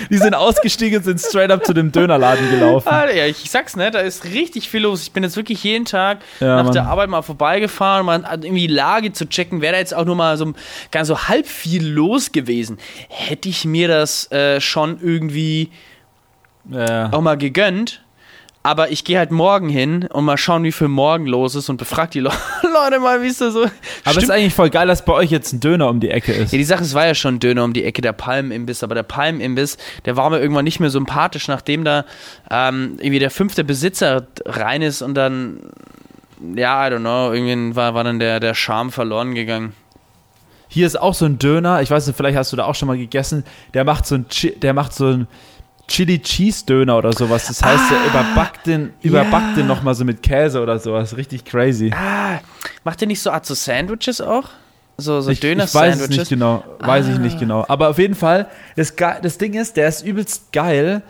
Die 0.10 0.18
sind 0.18 0.34
ausgestiegen 0.34 0.98
und 0.98 1.06
sind 1.06 1.22
straight 1.22 1.50
up 1.50 1.66
zu 1.66 1.72
dem 1.72 1.94
Dönerladen 1.94 2.50
gelaufen. 2.52 2.90
Ah, 2.90 3.10
ja, 3.10 3.26
ich 3.26 3.50
sag's, 3.50 3.78
ne, 3.78 3.90
da 3.90 4.00
ist 4.00 4.26
richtig 4.26 4.68
viel 4.70 4.82
los. 4.82 5.04
Ich 5.04 5.14
bin 5.14 5.24
jetzt 5.24 5.38
wirklich 5.38 5.64
jeden 5.64 5.86
Tag 5.86 6.18
Ja, 6.42 6.58
nach 6.58 6.64
Mann. 6.66 6.74
der 6.74 6.86
Arbeit 6.88 7.08
mal 7.10 7.22
vorbeigefahren, 7.22 8.06
mal 8.06 8.22
irgendwie 8.44 8.68
die 8.68 8.74
Lage 8.74 9.14
zu 9.14 9.30
checken, 9.30 9.62
wäre 9.62 9.72
da 9.74 9.80
jetzt 9.80 9.94
auch 9.94 10.04
nur 10.04 10.18
mal 10.18 10.36
so 10.36 10.52
ganz 10.92 11.08
so 11.08 11.30
halb 11.30 11.48
viel 11.48 11.88
los 11.88 12.34
gewesen. 12.34 12.78
Hätte 13.08 13.48
ich 13.48 13.64
mir 13.64 13.88
das 13.88 14.30
äh, 14.34 14.60
schon 14.60 15.00
irgendwie 15.02 15.70
Ja. 16.70 17.14
auch 17.14 17.22
mal 17.22 17.38
gegönnt. 17.38 18.04
Aber 18.62 18.92
ich 18.92 19.06
gehe 19.06 19.18
halt 19.18 19.32
morgen 19.32 19.70
hin 19.70 20.06
und 20.12 20.26
mal 20.26 20.38
schauen, 20.38 20.64
wie 20.64 20.74
viel 20.74 20.90
morgen 20.90 21.26
los 21.26 21.56
ist 21.56 21.70
und 21.70 21.78
befrag 21.78 22.12
die 22.12 22.20
Le 22.20 22.30
Leute 22.74 23.00
mal, 23.00 23.22
wie 23.22 23.28
es 23.28 23.38
da 23.38 23.52
so. 23.52 23.64
Aber 24.04 24.18
es 24.18 24.24
ist 24.24 24.30
eigentlich 24.30 24.54
voll 24.54 24.70
geil, 24.70 24.86
dass 24.88 25.06
bei 25.06 25.14
euch 25.14 25.32
jetzt 25.32 25.54
ein 25.54 25.62
Döner 25.62 25.90
um 25.90 26.02
die 26.02 26.10
Ecke 26.10 26.34
ist. 26.34 26.52
Ja, 26.52 26.58
die 26.58 26.66
Sache, 26.66 26.84
es 26.84 26.94
war 26.94 27.08
ja 27.08 27.16
schon 27.16 27.36
ein 27.36 27.40
Döner 27.40 27.64
um 27.64 27.72
die 27.72 27.86
Ecke, 27.86 28.02
der 28.02 28.12
Palmenimbiss, 28.12 28.84
aber 28.84 28.96
der 28.96 29.04
Palmenimbiss, 29.04 29.78
der 30.04 30.18
war 30.18 30.30
mir 30.30 30.40
irgendwann 30.40 30.66
nicht 30.66 30.82
mehr 30.82 30.90
sympathisch, 30.90 31.48
nachdem 31.48 31.86
da 31.86 32.04
ähm, 32.52 32.98
irgendwie 32.98 33.20
der 33.20 33.32
fünfte 33.32 33.64
Besitzer 33.64 34.28
rein 34.46 34.82
ist 34.82 35.02
und 35.02 35.14
dann, 35.14 35.62
ja, 36.54 36.86
I 36.86 36.92
don't 36.92 37.00
know, 37.00 37.32
irgendwie 37.32 37.78
war, 37.78 37.94
war 37.94 38.04
dann 38.04 38.20
der, 38.20 38.42
der 38.42 38.56
Charme 38.56 38.92
verloren 38.92 39.36
gegangen. 39.36 39.74
Hier 40.68 40.86
ist 40.86 41.00
auch 41.00 41.14
so 41.14 41.26
ein 41.26 41.40
Döner, 41.40 41.82
ich 41.82 41.90
weiß 41.90 42.08
nicht, 42.08 42.18
vielleicht 42.18 42.38
hast 42.38 42.52
du 42.52 42.58
da 42.58 42.66
auch 42.66 42.76
schon 42.76 42.88
mal 42.88 42.98
gegessen, 42.98 43.46
der 43.74 43.86
macht 43.86 44.06
so 44.06 44.16
ein, 44.16 44.26
der 44.62 44.74
macht 44.74 44.94
so 44.94 45.08
ein 45.08 45.28
Chili 45.90 46.22
Cheese 46.22 46.66
Döner 46.66 46.98
oder 46.98 47.12
sowas. 47.12 47.48
Das 47.48 47.62
heißt, 47.62 47.92
der 47.92 48.06
überbackt 48.06 48.68
den, 48.68 48.94
überbackt 49.02 49.58
den 49.58 49.68
nochmal 49.68 49.96
so 49.96 50.06
mit 50.06 50.24
Käse 50.24 50.62
oder 50.62 50.80
sowas. 50.80 51.18
Richtig 51.18 51.44
crazy. 51.44 51.92
Ah, 51.94 52.40
macht 52.84 53.02
ihr 53.02 53.08
nicht 53.08 53.22
so 53.22 53.32
Art 53.32 53.46
so 53.46 53.56
Sandwiches 53.56 54.22
auch? 54.22 54.50
So, 54.98 55.22
so 55.22 55.32
ich, 55.32 55.44
ich 55.44 55.58
weiß 55.58 56.02
es 56.02 56.10
nicht 56.10 56.30
genau, 56.30 56.64
weiß 56.80 57.08
ah. 57.08 57.12
ich 57.14 57.20
nicht 57.20 57.40
genau. 57.40 57.66
Aber 57.68 57.90
auf 57.90 57.98
jeden 57.98 58.16
Fall, 58.16 58.48
das, 58.76 58.94
das 58.96 59.38
Ding 59.38 59.54
ist, 59.54 59.78
der 59.78 59.88
ist 59.88 60.06
übelst 60.06 60.52
geil, 60.52 61.02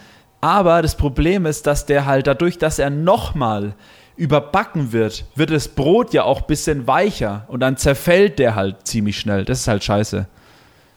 aber 0.42 0.82
das 0.82 0.96
Problem 0.96 1.46
ist, 1.46 1.68
dass 1.68 1.86
der 1.86 2.06
halt 2.06 2.28
dadurch, 2.28 2.58
dass 2.58 2.80
er 2.80 2.90
nochmal 2.90 3.74
überbacken 4.16 4.92
wird, 4.92 5.26
wird 5.36 5.50
das 5.50 5.68
Brot 5.68 6.14
ja 6.14 6.24
auch 6.24 6.42
ein 6.42 6.48
bisschen 6.48 6.88
weicher 6.88 7.46
und 7.48 7.62
dann 7.62 7.78
zerfällt 7.78 8.38
der 8.38 8.56
halt 8.56 8.86
ziemlich 8.86 9.20
schnell. 9.20 9.46
Das 9.46 9.62
ist 9.62 9.68
halt 9.68 9.84
scheiße. 9.84 10.28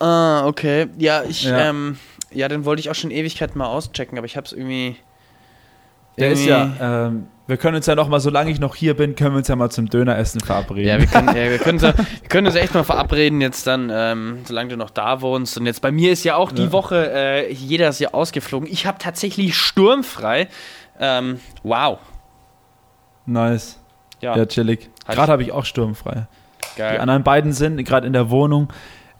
Ah, 0.00 0.46
okay. 0.46 0.88
Ja, 0.98 1.22
ich, 1.22 1.44
ja, 1.44 1.70
ähm, 1.70 1.96
ja 2.34 2.48
den 2.48 2.64
wollte 2.64 2.80
ich 2.80 2.90
auch 2.90 2.94
schon 2.94 3.10
Ewigkeit 3.10 3.56
mal 3.56 3.66
auschecken, 3.66 4.18
aber 4.18 4.26
ich 4.26 4.36
habe 4.36 4.46
es 4.46 4.52
irgendwie. 4.52 4.96
Der 6.18 6.28
irgendwie 6.28 6.42
ist 6.42 6.48
ja, 6.48 7.06
ähm, 7.06 7.28
wir 7.46 7.56
können 7.56 7.76
uns 7.76 7.86
ja 7.86 7.94
noch 7.94 8.08
mal, 8.08 8.20
solange 8.20 8.50
ich 8.50 8.60
noch 8.60 8.74
hier 8.74 8.94
bin, 8.94 9.16
können 9.16 9.32
wir 9.32 9.38
uns 9.38 9.48
ja 9.48 9.56
mal 9.56 9.70
zum 9.70 9.88
Döneressen 9.88 10.40
verabreden. 10.40 10.88
Ja, 10.88 10.98
wir 10.98 11.06
können, 11.06 11.28
ja, 11.28 11.50
wir 11.50 11.58
können, 11.58 11.80
wir 11.82 11.94
können 12.28 12.46
uns 12.46 12.56
echt 12.56 12.74
mal 12.74 12.84
verabreden, 12.84 13.40
jetzt 13.40 13.66
dann, 13.66 13.90
ähm, 13.92 14.38
solange 14.44 14.70
du 14.70 14.76
noch 14.76 14.90
da 14.90 15.20
wohnst. 15.20 15.58
Und 15.58 15.66
jetzt 15.66 15.82
bei 15.82 15.90
mir 15.90 16.12
ist 16.12 16.24
ja 16.24 16.36
auch 16.36 16.52
die 16.52 16.64
ja. 16.64 16.72
Woche, 16.72 17.10
äh, 17.12 17.52
jeder 17.52 17.88
ist 17.88 17.98
ja 17.98 18.14
ausgeflogen. 18.14 18.68
Ich 18.70 18.86
habe 18.86 18.98
tatsächlich 18.98 19.56
sturmfrei. 19.56 20.48
Ähm, 21.00 21.40
wow. 21.62 21.98
Nice. 23.26 23.80
Ja, 24.20 24.36
ja 24.36 24.46
chillig. 24.46 24.90
Gerade 25.06 25.32
habe 25.32 25.42
ich 25.42 25.52
auch 25.52 25.64
sturmfrei. 25.64 26.28
Geil. 26.76 26.94
Die 26.94 27.00
anderen 27.00 27.22
beiden 27.22 27.52
sind 27.52 27.82
gerade 27.84 28.06
in 28.06 28.12
der 28.12 28.30
Wohnung. 28.30 28.68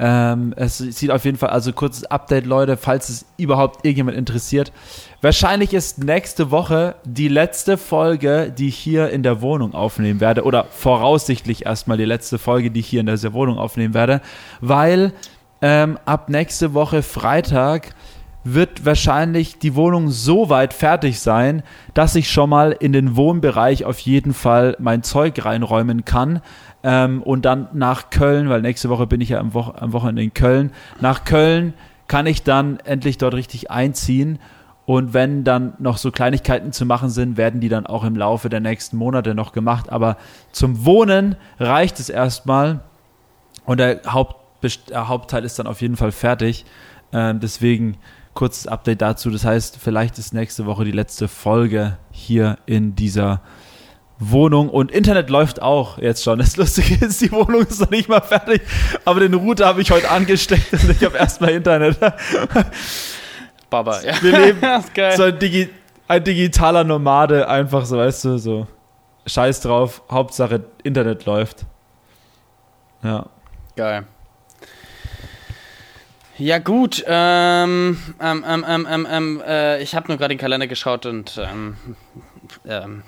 Ähm, 0.04 0.52
es 0.56 0.78
sieht 0.78 1.12
auf 1.12 1.24
jeden 1.24 1.38
Fall, 1.38 1.50
also 1.50 1.72
kurzes 1.72 2.02
Update, 2.06 2.44
Leute, 2.44 2.76
falls 2.76 3.08
es 3.08 3.24
überhaupt 3.36 3.84
irgendjemand 3.84 4.16
interessiert. 4.16 4.72
Wahrscheinlich 5.20 5.72
ist 5.74 6.02
nächste 6.02 6.50
Woche 6.50 6.96
die 7.04 7.28
letzte 7.28 7.78
Folge, 7.78 8.50
die 8.50 8.66
ich 8.66 8.76
hier 8.76 9.10
in 9.10 9.22
der 9.22 9.40
Wohnung 9.42 9.74
aufnehmen 9.74 10.18
werde, 10.18 10.42
oder 10.42 10.66
voraussichtlich 10.70 11.66
erstmal 11.66 11.98
die 11.98 12.04
letzte 12.04 12.40
Folge, 12.40 12.72
die 12.72 12.80
ich 12.80 12.88
hier 12.88 12.98
in 12.98 13.06
der 13.06 13.32
Wohnung 13.32 13.58
aufnehmen 13.58 13.94
werde, 13.94 14.22
weil 14.60 15.12
ähm, 15.60 15.96
ab 16.04 16.28
nächste 16.28 16.74
Woche 16.74 17.04
Freitag 17.04 17.94
wird 18.42 18.84
wahrscheinlich 18.84 19.58
die 19.58 19.76
Wohnung 19.76 20.10
so 20.10 20.48
weit 20.48 20.74
fertig 20.74 21.20
sein, 21.20 21.62
dass 21.94 22.16
ich 22.16 22.28
schon 22.28 22.50
mal 22.50 22.72
in 22.72 22.92
den 22.92 23.14
Wohnbereich 23.14 23.84
auf 23.84 24.00
jeden 24.00 24.34
Fall 24.34 24.76
mein 24.80 25.04
Zeug 25.04 25.44
reinräumen 25.44 26.04
kann. 26.04 26.40
Ähm, 26.84 27.22
und 27.22 27.44
dann 27.44 27.68
nach 27.72 28.10
Köln, 28.10 28.48
weil 28.48 28.60
nächste 28.60 28.88
Woche 28.88 29.06
bin 29.06 29.20
ich 29.20 29.30
ja 29.30 29.38
am, 29.38 29.54
Wo 29.54 29.60
am 29.60 29.92
Wochenende 29.92 30.22
in 30.22 30.34
Köln. 30.34 30.72
Nach 31.00 31.24
Köln 31.24 31.74
kann 32.08 32.26
ich 32.26 32.42
dann 32.42 32.80
endlich 32.80 33.18
dort 33.18 33.34
richtig 33.34 33.70
einziehen. 33.70 34.38
Und 34.84 35.14
wenn 35.14 35.44
dann 35.44 35.74
noch 35.78 35.96
so 35.96 36.10
Kleinigkeiten 36.10 36.72
zu 36.72 36.84
machen 36.84 37.08
sind, 37.08 37.36
werden 37.36 37.60
die 37.60 37.68
dann 37.68 37.86
auch 37.86 38.02
im 38.02 38.16
Laufe 38.16 38.48
der 38.48 38.60
nächsten 38.60 38.96
Monate 38.96 39.34
noch 39.34 39.52
gemacht. 39.52 39.90
Aber 39.90 40.16
zum 40.50 40.84
Wohnen 40.84 41.36
reicht 41.60 42.00
es 42.00 42.08
erstmal. 42.08 42.80
Und 43.64 43.78
der, 43.78 44.00
Haupt, 44.06 44.36
der 44.90 45.06
Hauptteil 45.08 45.44
ist 45.44 45.58
dann 45.58 45.68
auf 45.68 45.80
jeden 45.80 45.96
Fall 45.96 46.10
fertig. 46.10 46.64
Ähm, 47.12 47.38
deswegen 47.38 47.96
kurzes 48.34 48.66
Update 48.66 49.02
dazu. 49.02 49.30
Das 49.30 49.44
heißt, 49.44 49.78
vielleicht 49.78 50.18
ist 50.18 50.34
nächste 50.34 50.66
Woche 50.66 50.84
die 50.84 50.92
letzte 50.92 51.28
Folge 51.28 51.98
hier 52.10 52.58
in 52.66 52.96
dieser 52.96 53.40
Wohnung 54.30 54.68
und 54.68 54.92
Internet 54.92 55.30
läuft 55.30 55.60
auch 55.60 55.98
jetzt 55.98 56.22
schon. 56.22 56.38
Das 56.38 56.56
Lustige 56.56 57.04
ist, 57.04 57.20
die 57.20 57.32
Wohnung 57.32 57.62
ist 57.62 57.80
noch 57.80 57.90
nicht 57.90 58.08
mal 58.08 58.20
fertig, 58.20 58.62
aber 59.04 59.20
den 59.20 59.34
Router 59.34 59.66
habe 59.66 59.80
ich 59.80 59.90
heute 59.90 60.10
angesteckt 60.10 60.72
und 60.72 60.90
ich 60.90 61.04
habe 61.04 61.18
erstmal 61.18 61.50
Internet. 61.50 61.98
Baba, 63.70 64.00
ja. 64.02 64.14
Wir 64.22 64.38
leben 64.38 64.60
so 65.16 65.24
ein, 65.24 65.38
Digi 65.38 65.70
ein 66.06 66.22
digitaler 66.22 66.84
Nomade, 66.84 67.48
einfach 67.48 67.84
so, 67.84 67.96
weißt 67.96 68.24
du, 68.26 68.38
so 68.38 68.66
Scheiß 69.26 69.60
drauf, 69.60 70.02
Hauptsache 70.10 70.64
Internet 70.82 71.24
läuft. 71.24 71.64
Ja. 73.02 73.26
Geil. 73.76 74.06
Ja 76.38 76.58
gut, 76.58 77.04
ähm, 77.06 77.98
ähm, 78.20 78.44
ähm, 78.46 78.64
ähm, 78.68 78.86
ähm, 78.88 79.06
ähm 79.10 79.42
äh, 79.46 79.82
ich 79.82 79.94
habe 79.94 80.08
nur 80.08 80.16
gerade 80.16 80.34
den 80.34 80.38
Kalender 80.38 80.66
geschaut 80.66 81.06
und 81.06 81.38
ähm, 81.38 81.76
ähm, 82.66 83.02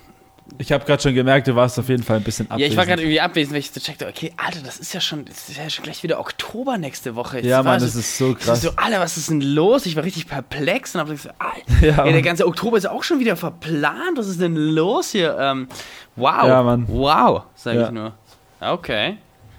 ich 0.59 0.71
habe 0.71 0.85
gerade 0.85 1.03
schon 1.03 1.15
gemerkt, 1.15 1.49
du 1.49 1.57
warst 1.57 1.79
auf 1.79 1.89
jeden 1.89 2.03
Fall 2.03 2.19
ein 2.19 2.23
bisschen 2.23 2.47
abwesend. 2.51 2.61
Ja, 2.61 2.73
ich 2.73 2.77
war 2.77 2.87
gerade 2.87 3.03
irgendwie 3.03 3.21
abwesend, 3.21 3.55
weil 3.55 3.61
ich 3.61 3.71
so 3.73 3.81
checkte, 3.81 4.07
okay, 4.07 4.33
Alter, 4.37 4.61
das 4.65 4.79
ist 4.79 4.95
ja 4.95 5.01
schon, 5.01 5.25
das 5.25 5.49
ist 5.49 5.59
ja 5.59 5.69
schon 5.69 5.85
gleich 5.85 6.03
wieder 6.03 6.21
Oktober 6.21 6.79
nächste 6.79 7.17
Woche. 7.17 7.41
ja, 7.41 7.63
Mann, 7.63 7.81
so, 7.81 7.87
das 7.87 7.97
ist 7.97 8.17
so 8.17 8.35
krass. 8.35 8.63
so, 8.63 8.71
Alter, 8.77 9.01
was 9.01 9.17
ist 9.17 9.31
denn 9.31 9.41
los? 9.41 9.85
Ich 9.87 9.97
war 9.97 10.05
richtig 10.05 10.29
perplex 10.29 10.95
und 10.95 11.01
habe 11.01 11.13
gesagt, 11.13 11.35
Alter, 11.39 11.87
ja, 11.87 12.05
ey, 12.05 12.13
der 12.13 12.23
ganze 12.23 12.47
Oktober 12.47 12.77
ist 12.77 12.87
auch 12.87 13.03
schon 13.03 13.19
wieder 13.19 13.37
verplant. 13.37 14.17
Was 14.17 14.29
ist 14.29 14.41
denn 14.41 14.55
los 14.55 15.11
hier? 15.11 15.37
Ähm, 15.39 15.69
wow. 16.15 16.47
Ja, 16.47 16.63
Mann. 16.63 16.85
Wow, 16.89 17.43
sag 17.57 17.75
ja. 17.75 17.87
ich 17.87 17.91
nur. 17.91 18.13
Okay. 18.61 19.19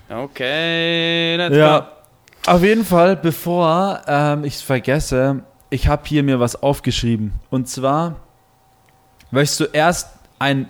Okay, 0.10 1.36
let's 1.36 1.56
ja. 1.56 1.80
go. 1.80 1.86
Auf 2.52 2.62
jeden 2.62 2.86
Fall, 2.86 3.16
bevor 3.16 4.02
ähm, 4.08 4.44
ich 4.44 4.56
es 4.56 4.62
vergesse, 4.62 5.44
ich 5.72 5.88
habe 5.88 6.04
hier 6.06 6.24
mir 6.24 6.40
was 6.40 6.62
aufgeschrieben. 6.62 7.34
Und 7.50 7.68
zwar 7.68 8.16
möchtest 9.32 9.60
du 9.60 9.64
erst 9.66 10.15
ein, 10.40 10.70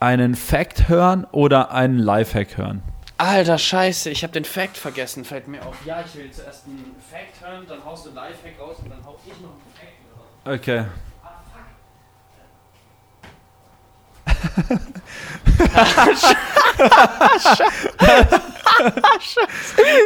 einen 0.00 0.34
Fact 0.34 0.88
hören 0.88 1.26
oder 1.32 1.72
einen 1.72 1.98
Lifehack 1.98 2.56
hören? 2.56 2.82
Alter 3.18 3.58
Scheiße, 3.58 4.10
ich 4.10 4.24
habe 4.24 4.32
den 4.32 4.44
Fact 4.44 4.76
vergessen, 4.76 5.24
fällt 5.24 5.46
mir 5.46 5.64
auf. 5.64 5.76
Ja, 5.86 6.02
ich 6.04 6.14
will 6.16 6.30
zuerst 6.30 6.66
einen 6.66 6.96
Fact 7.10 7.40
hören, 7.40 7.64
dann 7.68 7.84
haust 7.84 8.06
du 8.06 8.08
einen 8.08 8.16
Lifehack 8.16 8.58
raus 8.60 8.76
und 8.82 8.90
dann 8.90 9.04
hau 9.04 9.16
ich 9.24 9.40
noch 9.40 9.50
einen 9.50 9.60
Fact 9.74 9.92
raus. 10.18 10.60
Okay. 10.60 10.84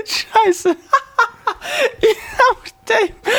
Scheiße. 0.04 0.76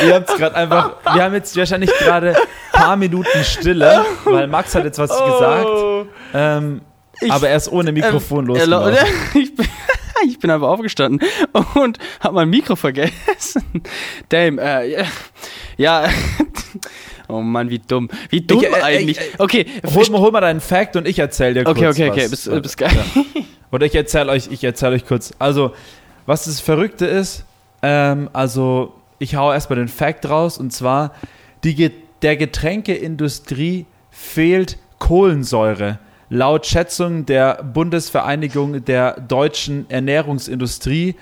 Ihr 0.05 0.15
habt 0.15 0.27
gerade 0.27 0.55
einfach, 0.55 0.95
wir 1.13 1.23
haben 1.23 1.33
jetzt 1.33 1.55
wahrscheinlich 1.55 1.91
gerade 1.99 2.35
ein 2.35 2.47
paar 2.71 2.95
Minuten 2.95 3.43
Stille, 3.43 4.05
weil 4.25 4.47
Max 4.47 4.75
hat 4.75 4.83
jetzt 4.83 4.99
was 4.99 5.11
oh. 5.11 5.25
gesagt. 5.31 5.69
Ähm, 6.33 6.81
ich, 7.21 7.31
aber 7.31 7.49
er 7.49 7.57
ist 7.57 7.71
ohne 7.71 7.91
Mikrofon 7.91 8.45
ähm, 8.45 8.47
losgelaufen. 8.47 8.97
Ich 9.33 9.55
bin, 9.55 9.67
ich 10.27 10.39
bin 10.39 10.51
einfach 10.51 10.67
aufgestanden 10.67 11.27
und 11.75 11.97
habe 12.19 12.35
mein 12.35 12.49
Mikro 12.49 12.75
vergessen. 12.75 13.63
Damn, 14.29 14.59
äh, 14.59 15.05
ja. 15.77 16.09
Oh 17.29 17.41
Mann, 17.41 17.69
wie 17.69 17.79
dumm. 17.79 18.09
Wie 18.29 18.41
dumm 18.41 18.63
ich, 18.63 18.69
äh, 18.69 18.81
eigentlich. 18.81 19.19
Äh, 19.19 19.23
okay. 19.39 19.65
Hol, 19.93 20.05
hol, 20.05 20.31
mal 20.31 20.41
deinen 20.41 20.61
Fact 20.61 20.95
und 20.95 21.07
ich 21.07 21.19
erzähl 21.19 21.53
dir 21.53 21.65
kurz. 21.65 21.77
Okay, 21.77 21.87
okay, 21.87 22.09
okay. 22.09 22.27
Bist 22.29 22.77
geil. 22.77 22.91
Ja. 22.95 23.21
Oder 23.71 23.85
ich 23.85 23.95
erzähle 23.95 24.31
euch, 24.31 24.47
ich 24.49 24.63
erzähle 24.63 24.95
euch 24.95 25.05
kurz. 25.05 25.33
Also, 25.39 25.73
was 26.25 26.45
das 26.45 26.61
Verrückte 26.61 27.05
ist, 27.05 27.43
ähm, 27.81 28.29
also 28.33 28.93
ich 29.19 29.35
hau 29.35 29.51
erstmal 29.51 29.79
den 29.79 29.87
Fact 29.87 30.29
raus 30.29 30.57
und 30.57 30.71
zwar, 30.71 31.13
die, 31.63 31.91
der 32.21 32.37
Getränkeindustrie 32.37 33.85
fehlt 34.09 34.77
Kohlensäure. 34.99 35.99
Laut 36.29 36.65
Schätzung 36.65 37.25
der 37.25 37.63
Bundesvereinigung 37.63 38.83
der 38.83 39.19
deutschen 39.21 39.89
Ernährungsindustrie 39.89 41.15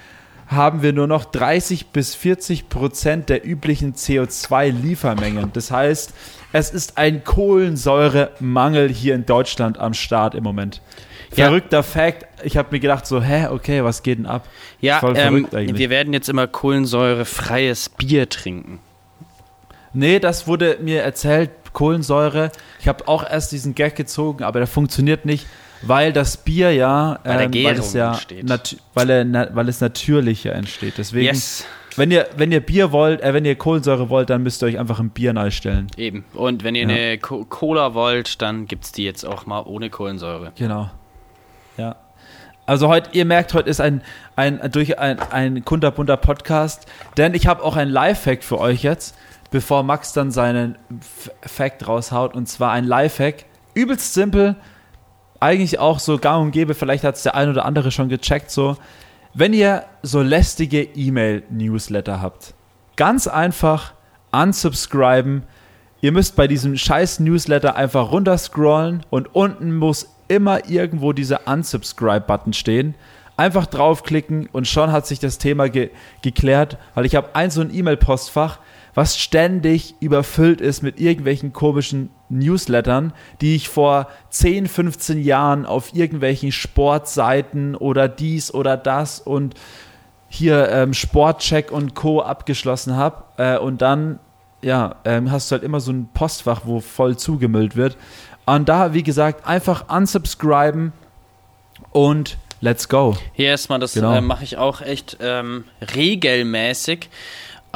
haben 0.47 0.81
wir 0.81 0.93
nur 0.93 1.07
noch 1.07 1.25
30 1.25 1.87
bis 1.87 2.15
40 2.15 2.69
Prozent 2.69 3.29
der 3.29 3.45
üblichen 3.45 3.95
CO2-Liefermengen. 3.95 5.51
Das 5.53 5.71
heißt, 5.71 6.13
es 6.53 6.69
ist 6.69 6.97
ein 6.97 7.23
Kohlensäuremangel 7.23 8.89
hier 8.89 9.15
in 9.15 9.25
Deutschland 9.25 9.77
am 9.79 9.93
Start 9.93 10.35
im 10.35 10.43
Moment. 10.43 10.81
Verrückter 11.31 11.77
ja. 11.77 11.83
Fact. 11.83 12.25
Ich 12.43 12.57
habe 12.57 12.69
mir 12.71 12.79
gedacht 12.79 13.05
so, 13.05 13.21
hä, 13.21 13.47
okay, 13.47 13.83
was 13.83 14.03
geht 14.03 14.19
denn 14.19 14.25
ab? 14.25 14.47
Ja, 14.79 15.01
ähm, 15.15 15.47
wir 15.51 15.89
werden 15.89 16.13
jetzt 16.13 16.29
immer 16.29 16.47
kohlensäurefreies 16.47 17.89
Bier 17.89 18.29
trinken. 18.29 18.79
Nee, 19.93 20.19
das 20.19 20.47
wurde 20.47 20.77
mir 20.81 21.01
erzählt, 21.01 21.51
Kohlensäure. 21.73 22.51
Ich 22.79 22.87
habe 22.87 23.07
auch 23.07 23.29
erst 23.29 23.51
diesen 23.51 23.75
Gag 23.75 23.95
gezogen, 23.95 24.43
aber 24.43 24.59
der 24.59 24.67
funktioniert 24.67 25.25
nicht, 25.25 25.45
weil 25.85 26.13
das 26.13 26.37
Bier 26.37 26.71
ja, 26.71 27.19
ähm, 27.23 27.53
weil, 27.53 27.79
es 27.79 27.93
ja 27.93 28.19
weil, 28.93 29.09
er, 29.09 29.55
weil 29.55 29.69
es 29.69 29.81
natürlicher 29.81 30.53
entsteht. 30.53 30.97
Deswegen, 30.97 31.27
yes. 31.27 31.65
wenn 31.95 32.11
ihr 32.11 32.27
wenn 32.37 32.51
ihr 32.51 32.59
Bier 32.59 32.91
wollt, 32.91 33.21
äh, 33.21 33.33
wenn 33.33 33.45
ihr 33.45 33.55
Kohlensäure 33.55 34.09
wollt, 34.09 34.29
dann 34.29 34.43
müsst 34.43 34.61
ihr 34.63 34.67
euch 34.67 34.79
einfach 34.79 34.99
ein 34.99 35.09
Bier 35.09 35.33
neu 35.33 35.51
stellen. 35.51 35.87
Eben. 35.97 36.25
Und 36.33 36.63
wenn 36.63 36.75
ihr 36.75 36.87
ja. 36.87 36.95
eine 36.95 37.17
Co 37.17 37.45
Cola 37.45 37.93
wollt, 37.93 38.41
dann 38.41 38.65
gibt 38.67 38.85
es 38.85 38.91
die 38.91 39.03
jetzt 39.03 39.25
auch 39.25 39.45
mal 39.45 39.61
ohne 39.61 39.89
Kohlensäure. 39.89 40.51
Genau. 40.57 40.89
Ja. 41.77 41.95
Also 42.65 42.87
heute, 42.87 43.11
ihr 43.13 43.25
merkt, 43.25 43.53
heute 43.53 43.69
ist 43.69 43.79
ein, 43.79 44.01
ein 44.35 44.59
durch 44.71 44.97
ein, 44.97 45.19
ein 45.19 45.63
kunterbunter 45.63 46.17
Podcast, 46.17 46.87
denn 47.15 47.35
ich 47.35 47.45
habe 47.45 47.63
auch 47.63 47.75
ein 47.75 47.89
Lifehack 47.89 48.43
für 48.43 48.59
euch 48.59 48.81
jetzt, 48.81 49.15
bevor 49.51 49.83
Max 49.83 50.13
dann 50.13 50.31
seinen 50.31 50.75
Fact 51.41 51.87
raushaut, 51.87 52.33
und 52.33 52.47
zwar 52.47 52.71
ein 52.71 52.85
Lifehack, 52.85 53.45
übelst 53.75 54.15
simpel, 54.15 54.55
eigentlich 55.45 55.77
auch 55.77 55.99
so 55.99 56.17
gang 56.17 56.43
und 56.43 56.51
gäbe, 56.51 56.73
vielleicht 56.73 57.03
hat 57.03 57.15
es 57.15 57.23
der 57.23 57.35
ein 57.35 57.49
oder 57.49 57.65
andere 57.65 57.91
schon 57.91 58.09
gecheckt, 58.09 58.49
so, 58.49 58.77
wenn 59.35 59.53
ihr 59.53 59.83
so 60.01 60.21
lästige 60.21 60.81
E-Mail-Newsletter 60.81 62.19
habt, 62.19 62.55
ganz 62.95 63.27
einfach 63.27 63.93
unsubscriben, 64.31 65.43
ihr 66.01 66.11
müsst 66.11 66.35
bei 66.35 66.47
diesem 66.47 66.77
scheiß 66.77 67.19
Newsletter 67.19 67.75
einfach 67.75 68.11
runterscrollen 68.11 69.05
und 69.11 69.35
unten 69.35 69.75
muss 69.75 70.15
immer 70.27 70.67
irgendwo 70.67 71.13
dieser 71.13 71.47
Unsubscribe-Button 71.47 72.53
stehen. 72.53 72.95
Einfach 73.37 73.67
draufklicken 73.67 74.47
und 74.51 74.67
schon 74.67 74.91
hat 74.91 75.05
sich 75.05 75.19
das 75.19 75.37
Thema 75.37 75.69
ge 75.69 75.91
geklärt, 76.23 76.77
weil 76.95 77.05
ich 77.05 77.15
habe 77.15 77.35
ein 77.35 77.51
so 77.51 77.61
ein 77.61 77.71
E-Mail-Postfach, 77.71 78.59
was 78.95 79.17
ständig 79.17 79.93
überfüllt 79.99 80.61
ist 80.61 80.81
mit 80.81 80.99
irgendwelchen 80.99 81.53
komischen 81.53 82.09
Newslettern, 82.29 83.13
die 83.41 83.55
ich 83.55 83.69
vor 83.69 84.07
10, 84.29 84.67
15 84.67 85.21
Jahren 85.21 85.65
auf 85.65 85.93
irgendwelchen 85.93 86.51
Sportseiten 86.51 87.75
oder 87.75 88.07
dies 88.07 88.53
oder 88.53 88.77
das 88.77 89.19
und 89.19 89.53
hier 90.29 90.69
ähm, 90.69 90.93
Sportcheck 90.93 91.71
und 91.71 91.93
Co. 91.93 92.21
abgeschlossen 92.21 92.95
habe. 92.95 93.23
Äh, 93.37 93.57
und 93.57 93.81
dann, 93.81 94.19
ja, 94.61 94.95
ähm, 95.05 95.29
hast 95.31 95.51
du 95.51 95.53
halt 95.55 95.63
immer 95.63 95.79
so 95.81 95.91
ein 95.91 96.09
Postfach, 96.13 96.61
wo 96.63 96.79
voll 96.79 97.17
zugemüllt 97.17 97.75
wird. 97.75 97.97
Und 98.45 98.69
da, 98.69 98.93
wie 98.93 99.03
gesagt, 99.03 99.45
einfach 99.45 99.89
unsubscriben 99.93 100.93
und 101.91 102.37
let's 102.61 102.87
go. 102.89 103.15
Hier 103.33 103.47
erstmal, 103.49 103.79
das 103.79 103.93
Genau. 103.93 104.13
äh, 104.13 104.21
mache 104.21 104.43
ich 104.43 104.57
auch 104.57 104.81
echt 104.81 105.17
ähm, 105.21 105.65
regelmäßig. 105.95 107.09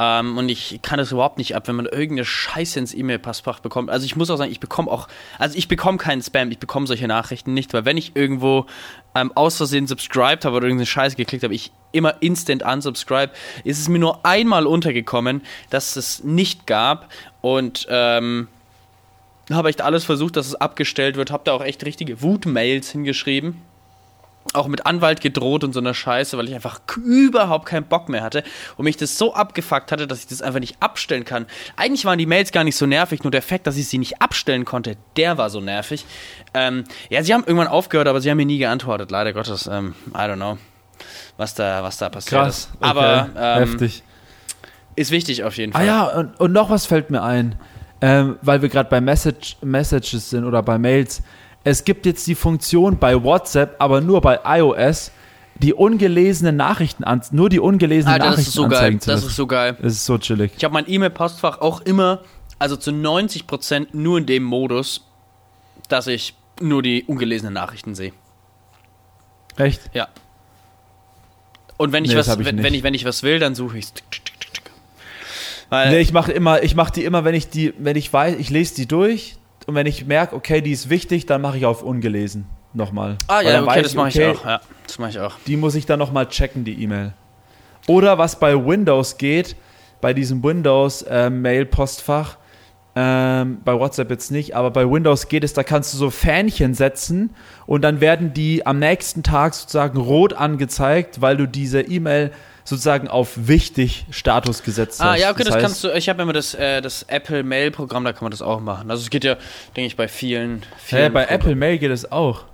Ähm, 0.02 0.38
und 0.38 0.48
ich 0.48 0.80
kann 0.80 0.96
das 0.96 1.12
überhaupt 1.12 1.36
nicht 1.36 1.54
ab, 1.54 1.68
wenn 1.68 1.76
man 1.76 1.84
irgendeine 1.84 2.24
Scheiße 2.24 2.78
ins 2.78 2.94
E-Mail-Passfach 2.94 3.60
bekommt. 3.60 3.90
Also 3.90 4.06
ich 4.06 4.16
muss 4.16 4.30
auch 4.30 4.36
sagen, 4.36 4.50
ich 4.50 4.58
bekomme 4.58 4.90
auch, 4.90 5.08
also 5.38 5.58
ich 5.58 5.68
bekomme 5.68 5.98
keinen 5.98 6.22
Spam, 6.22 6.50
ich 6.50 6.58
bekomme 6.58 6.86
solche 6.86 7.06
Nachrichten 7.06 7.52
nicht, 7.52 7.74
weil 7.74 7.84
wenn 7.84 7.98
ich 7.98 8.16
irgendwo 8.16 8.64
ähm, 9.14 9.30
aus 9.34 9.58
Versehen 9.58 9.86
subscribed 9.86 10.46
habe 10.46 10.56
oder 10.56 10.66
irgendeine 10.66 10.86
Scheiße 10.86 11.16
geklickt 11.16 11.44
habe, 11.44 11.54
ich 11.54 11.70
immer 11.92 12.14
instant 12.22 12.62
unsubscribe, 12.62 13.32
ist 13.64 13.78
es 13.78 13.90
mir 13.90 13.98
nur 13.98 14.24
einmal 14.24 14.66
untergekommen, 14.66 15.42
dass 15.68 15.96
es 15.96 16.24
nicht 16.24 16.66
gab 16.66 17.12
und 17.42 17.86
ähm, 17.90 18.48
habe 19.52 19.68
echt 19.68 19.82
alles 19.82 20.04
versucht, 20.04 20.36
dass 20.36 20.46
es 20.46 20.54
abgestellt 20.54 21.16
wird, 21.16 21.30
habe 21.30 21.42
da 21.44 21.52
auch 21.52 21.62
echt 21.62 21.84
richtige 21.84 22.22
Wutmails 22.22 22.90
hingeschrieben 22.90 23.60
auch 24.52 24.66
mit 24.66 24.84
Anwalt 24.86 25.20
gedroht 25.20 25.62
und 25.62 25.72
so 25.72 25.80
einer 25.80 25.94
Scheiße, 25.94 26.36
weil 26.36 26.48
ich 26.48 26.54
einfach 26.54 26.80
überhaupt 26.96 27.66
keinen 27.66 27.84
Bock 27.84 28.08
mehr 28.08 28.22
hatte 28.22 28.42
und 28.76 28.84
mich 28.84 28.96
das 28.96 29.16
so 29.16 29.34
abgefuckt 29.34 29.92
hatte, 29.92 30.06
dass 30.06 30.20
ich 30.20 30.26
das 30.26 30.42
einfach 30.42 30.60
nicht 30.60 30.76
abstellen 30.80 31.24
kann. 31.24 31.46
Eigentlich 31.76 32.04
waren 32.04 32.18
die 32.18 32.26
Mails 32.26 32.50
gar 32.50 32.64
nicht 32.64 32.76
so 32.76 32.86
nervig, 32.86 33.22
nur 33.22 33.30
der 33.30 33.42
Fakt, 33.42 33.66
dass 33.66 33.76
ich 33.76 33.88
sie 33.88 33.98
nicht 33.98 34.20
abstellen 34.20 34.64
konnte, 34.64 34.96
der 35.16 35.38
war 35.38 35.50
so 35.50 35.60
nervig. 35.60 36.04
Ähm, 36.52 36.84
ja, 37.10 37.22
sie 37.22 37.32
haben 37.32 37.44
irgendwann 37.46 37.68
aufgehört, 37.68 38.08
aber 38.08 38.20
sie 38.20 38.30
haben 38.30 38.38
mir 38.38 38.46
nie 38.46 38.58
geantwortet, 38.58 39.10
leider 39.10 39.32
Gottes. 39.32 39.68
Ähm, 39.68 39.94
I 40.14 40.18
don't 40.18 40.36
know, 40.36 40.58
was 41.36 41.54
da, 41.54 41.82
was 41.84 41.98
da 41.98 42.08
passiert 42.08 42.42
Krass. 42.42 42.58
ist. 42.58 42.70
Aber 42.80 43.28
okay. 43.30 43.62
ähm, 43.62 43.68
heftig. 43.68 44.02
ist 44.96 45.10
wichtig 45.12 45.44
auf 45.44 45.56
jeden 45.56 45.72
Ah 45.74 45.78
Fall. 45.78 45.86
ja, 45.86 46.04
und, 46.06 46.40
und 46.40 46.52
noch 46.52 46.70
was 46.70 46.86
fällt 46.86 47.10
mir 47.10 47.22
ein, 47.22 47.56
ähm, 48.00 48.36
weil 48.42 48.62
wir 48.62 48.68
gerade 48.68 48.90
bei 48.90 49.00
Message, 49.00 49.58
Messages 49.62 50.30
sind 50.30 50.44
oder 50.44 50.62
bei 50.62 50.76
Mails. 50.78 51.22
Es 51.64 51.84
gibt 51.84 52.06
jetzt 52.06 52.26
die 52.26 52.34
Funktion 52.34 52.98
bei 52.98 53.22
WhatsApp, 53.22 53.76
aber 53.78 54.00
nur 54.00 54.20
bei 54.20 54.40
iOS, 54.44 55.10
die 55.56 55.74
ungelesenen 55.74 56.56
Nachrichten 56.56 57.04
an, 57.04 57.22
nur 57.32 57.50
die 57.50 57.60
ungelesenen 57.60 58.14
Alter, 58.14 58.24
das 58.24 58.36
Nachrichten 58.36 58.48
ist 58.48 58.54
so 58.54 58.62
geil. 58.68 58.78
anzeigen 58.78 59.00
Das 59.04 59.24
ist 59.24 59.36
so 59.36 59.46
geil. 59.46 59.76
Das 59.80 59.92
ist 59.92 60.06
so 60.06 60.18
chillig. 60.18 60.52
Ich 60.56 60.64
habe 60.64 60.72
mein 60.72 60.88
E-Mail-Postfach 60.90 61.60
auch 61.60 61.82
immer, 61.82 62.22
also 62.58 62.76
zu 62.76 62.90
90% 62.90 63.88
nur 63.92 64.18
in 64.18 64.26
dem 64.26 64.42
Modus, 64.42 65.06
dass 65.88 66.06
ich 66.06 66.34
nur 66.60 66.82
die 66.82 67.04
ungelesenen 67.04 67.52
Nachrichten 67.52 67.94
sehe. 67.94 68.12
Echt? 69.56 69.82
Ja. 69.92 70.08
Und 71.76 71.92
wenn 71.92 72.04
ich 72.04 72.10
Nee, 72.10 72.16
das 72.16 72.28
was, 72.28 72.38
ich 72.38 72.44
wenn, 72.46 72.62
wenn 72.62 72.74
ich 72.74 72.82
wenn 72.82 72.94
ich 72.94 73.04
was 73.04 73.22
will, 73.22 73.38
dann 73.38 73.54
suche 73.54 73.78
ich 73.78 73.86
es. 73.86 73.92
Weil 75.68 75.90
Nee, 75.90 76.00
ich 76.00 76.12
mache 76.12 76.32
immer, 76.32 76.62
ich 76.62 76.74
mache 76.74 76.92
die 76.92 77.04
immer, 77.04 77.24
wenn 77.24 77.34
ich 77.34 77.48
die, 77.48 77.74
wenn 77.78 77.96
ich 77.96 78.12
weiß, 78.12 78.36
ich 78.38 78.50
lese 78.50 78.74
die 78.74 78.86
durch 78.86 79.36
und 79.70 79.76
wenn 79.76 79.86
ich 79.86 80.04
merke, 80.04 80.34
okay, 80.34 80.60
die 80.60 80.72
ist 80.72 80.90
wichtig, 80.90 81.26
dann 81.26 81.40
mache 81.42 81.56
ich 81.56 81.64
auf 81.64 81.84
ungelesen 81.84 82.44
nochmal. 82.72 83.18
ah 83.28 83.40
ja, 83.40 83.62
okay, 83.62 83.82
das 83.82 83.94
mache 83.94 84.08
ich 84.08 84.16
okay, 84.16 84.32
auch. 84.32 84.44
Ja, 84.44 84.60
das 84.84 84.98
mache 84.98 85.10
ich 85.10 85.20
auch. 85.20 85.36
Die 85.46 85.56
muss 85.56 85.76
ich 85.76 85.86
dann 85.86 86.00
nochmal 86.00 86.26
checken, 86.26 86.64
die 86.64 86.82
E-Mail. 86.82 87.12
Oder 87.86 88.18
was 88.18 88.40
bei 88.40 88.66
Windows 88.66 89.16
geht, 89.16 89.54
bei 90.00 90.12
diesem 90.12 90.42
Windows-Mail-Postfach, 90.42 92.36
ähm, 92.96 93.58
bei 93.64 93.78
WhatsApp 93.78 94.10
jetzt 94.10 94.32
nicht, 94.32 94.56
aber 94.56 94.72
bei 94.72 94.90
Windows 94.90 95.28
geht 95.28 95.44
es, 95.44 95.52
da 95.52 95.62
kannst 95.62 95.94
du 95.94 95.98
so 95.98 96.10
Fähnchen 96.10 96.74
setzen 96.74 97.30
und 97.66 97.82
dann 97.82 98.00
werden 98.00 98.34
die 98.34 98.66
am 98.66 98.80
nächsten 98.80 99.22
Tag 99.22 99.54
sozusagen 99.54 100.00
rot 100.00 100.32
angezeigt, 100.32 101.20
weil 101.20 101.36
du 101.36 101.46
diese 101.46 101.80
E-Mail 101.80 102.32
sozusagen 102.70 103.08
auf 103.08 103.32
wichtig 103.34 104.06
Status 104.10 104.62
gesetzt 104.62 105.00
Ah 105.00 105.12
hast. 105.12 105.20
ja, 105.20 105.30
okay, 105.30 105.42
das, 105.42 105.54
heißt, 105.54 105.62
kannst 105.62 105.84
du. 105.84 105.88
Ich 105.90 106.08
habe 106.08 106.22
immer 106.22 106.32
das, 106.32 106.54
äh, 106.54 106.80
das 106.80 107.02
Apple 107.02 107.42
Mail 107.42 107.72
Programm, 107.72 108.04
da 108.04 108.12
kann 108.12 108.22
man 108.22 108.30
das 108.30 108.42
auch 108.42 108.60
machen. 108.60 108.90
Also 108.90 109.02
es 109.02 109.10
geht 109.10 109.24
ja, 109.24 109.34
denke 109.76 109.88
ich, 109.88 109.96
bei 109.96 110.06
vielen. 110.06 110.62
vielen 110.78 111.02
Hä, 111.02 111.08
bei 111.08 111.22
Programmen. 111.22 111.40
Apple 111.40 111.56
Mail 111.56 111.78
geht 111.78 111.90
es 111.90 112.10
auch. 112.10 112.44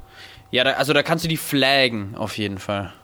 Ja, 0.51 0.65
da, 0.65 0.73
also 0.73 0.95
da 0.95 1.03
kannst 1.03 1.25
du 1.25 1.29
die 1.29 1.37
flaggen 1.37 2.15
auf 2.17 2.39
jeden 2.39 2.59
Fall. 2.59 2.95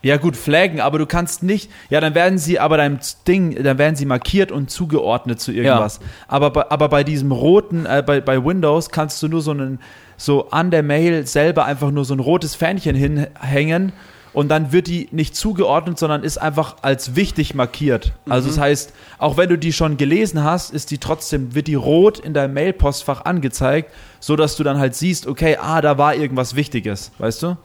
Ja 0.00 0.16
gut, 0.16 0.36
flaggen, 0.36 0.80
aber 0.80 0.98
du 0.98 1.06
kannst 1.06 1.42
nicht, 1.42 1.70
ja, 1.90 2.00
dann 2.00 2.14
werden 2.14 2.38
sie 2.38 2.58
aber 2.58 2.76
deinem 2.78 2.98
Ding, 3.28 3.62
dann 3.62 3.78
werden 3.78 3.96
sie 3.96 4.06
markiert 4.06 4.52
und 4.52 4.70
zugeordnet 4.70 5.40
zu 5.40 5.52
irgendwas. 5.52 6.00
Aber, 6.28 6.50
bei, 6.50 6.70
aber 6.70 6.88
bei 6.88 7.04
diesem 7.04 7.32
roten, 7.32 7.86
äh, 7.86 8.02
bei, 8.04 8.20
bei 8.20 8.42
Windows 8.42 8.90
kannst 8.90 9.22
du 9.22 9.28
nur 9.28 9.42
so 9.42 9.50
einen, 9.50 9.80
so 10.16 10.50
an 10.50 10.70
der 10.70 10.82
Mail 10.82 11.26
selber 11.26 11.64
einfach 11.66 11.90
nur 11.90 12.04
so 12.04 12.14
ein 12.14 12.20
rotes 12.20 12.54
Fähnchen 12.54 12.94
hinhängen 12.96 13.92
und 14.34 14.48
dann 14.48 14.72
wird 14.72 14.88
die 14.88 15.08
nicht 15.12 15.36
zugeordnet, 15.36 15.98
sondern 15.98 16.24
ist 16.24 16.38
einfach 16.38 16.76
als 16.82 17.14
wichtig 17.14 17.54
markiert. 17.54 18.12
Also 18.28 18.48
das 18.48 18.58
heißt, 18.58 18.92
auch 19.18 19.36
wenn 19.36 19.48
du 19.48 19.56
die 19.56 19.72
schon 19.72 19.96
gelesen 19.96 20.42
hast, 20.42 20.72
ist 20.72 20.90
die 20.90 20.98
trotzdem, 20.98 21.54
wird 21.54 21.68
die 21.68 21.76
rot 21.76 22.18
in 22.18 22.34
deinem 22.34 22.52
Mailpostfach 22.52 23.24
angezeigt, 23.24 23.92
so 24.18 24.34
dass 24.34 24.56
du 24.56 24.64
dann 24.64 24.78
halt 24.78 24.96
siehst, 24.96 25.28
okay, 25.28 25.56
ah, 25.60 25.80
da 25.80 25.98
war 25.98 26.16
irgendwas 26.16 26.56
Wichtiges, 26.56 27.12
weißt 27.18 27.44
du? 27.44 27.56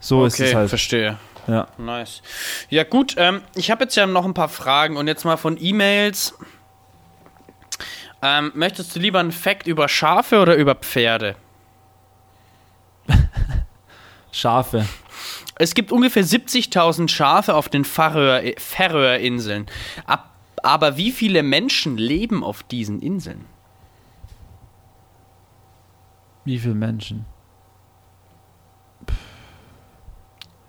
So 0.00 0.26
ist 0.26 0.34
okay, 0.34 0.50
es 0.50 0.54
halt. 0.54 0.68
verstehe. 0.68 1.18
Ja. 1.46 1.68
Nice. 1.78 2.20
Ja, 2.68 2.82
gut, 2.82 3.14
ähm, 3.16 3.42
ich 3.54 3.70
habe 3.70 3.84
jetzt 3.84 3.94
ja 3.94 4.06
noch 4.06 4.24
ein 4.24 4.34
paar 4.34 4.48
Fragen 4.48 4.96
und 4.96 5.06
jetzt 5.06 5.24
mal 5.24 5.36
von 5.36 5.56
E-Mails. 5.58 6.34
Ähm, 8.22 8.50
möchtest 8.54 8.96
du 8.96 8.98
lieber 8.98 9.20
einen 9.20 9.30
Fact 9.30 9.68
über 9.68 9.88
Schafe 9.88 10.40
oder 10.40 10.56
über 10.56 10.74
Pferde? 10.74 11.36
Schafe. 14.32 14.84
Es 15.58 15.74
gibt 15.74 15.90
ungefähr 15.90 16.22
70.000 16.24 17.08
Schafe 17.08 17.54
auf 17.54 17.68
den 17.70 17.84
Färöer- 17.84 18.58
Färöerinseln. 18.60 19.66
Ab, 20.06 20.30
aber 20.62 20.96
wie 20.98 21.10
viele 21.10 21.42
Menschen 21.42 21.96
leben 21.96 22.44
auf 22.44 22.62
diesen 22.62 23.00
Inseln? 23.00 23.46
Wie 26.44 26.58
viele 26.58 26.74
Menschen? 26.74 27.24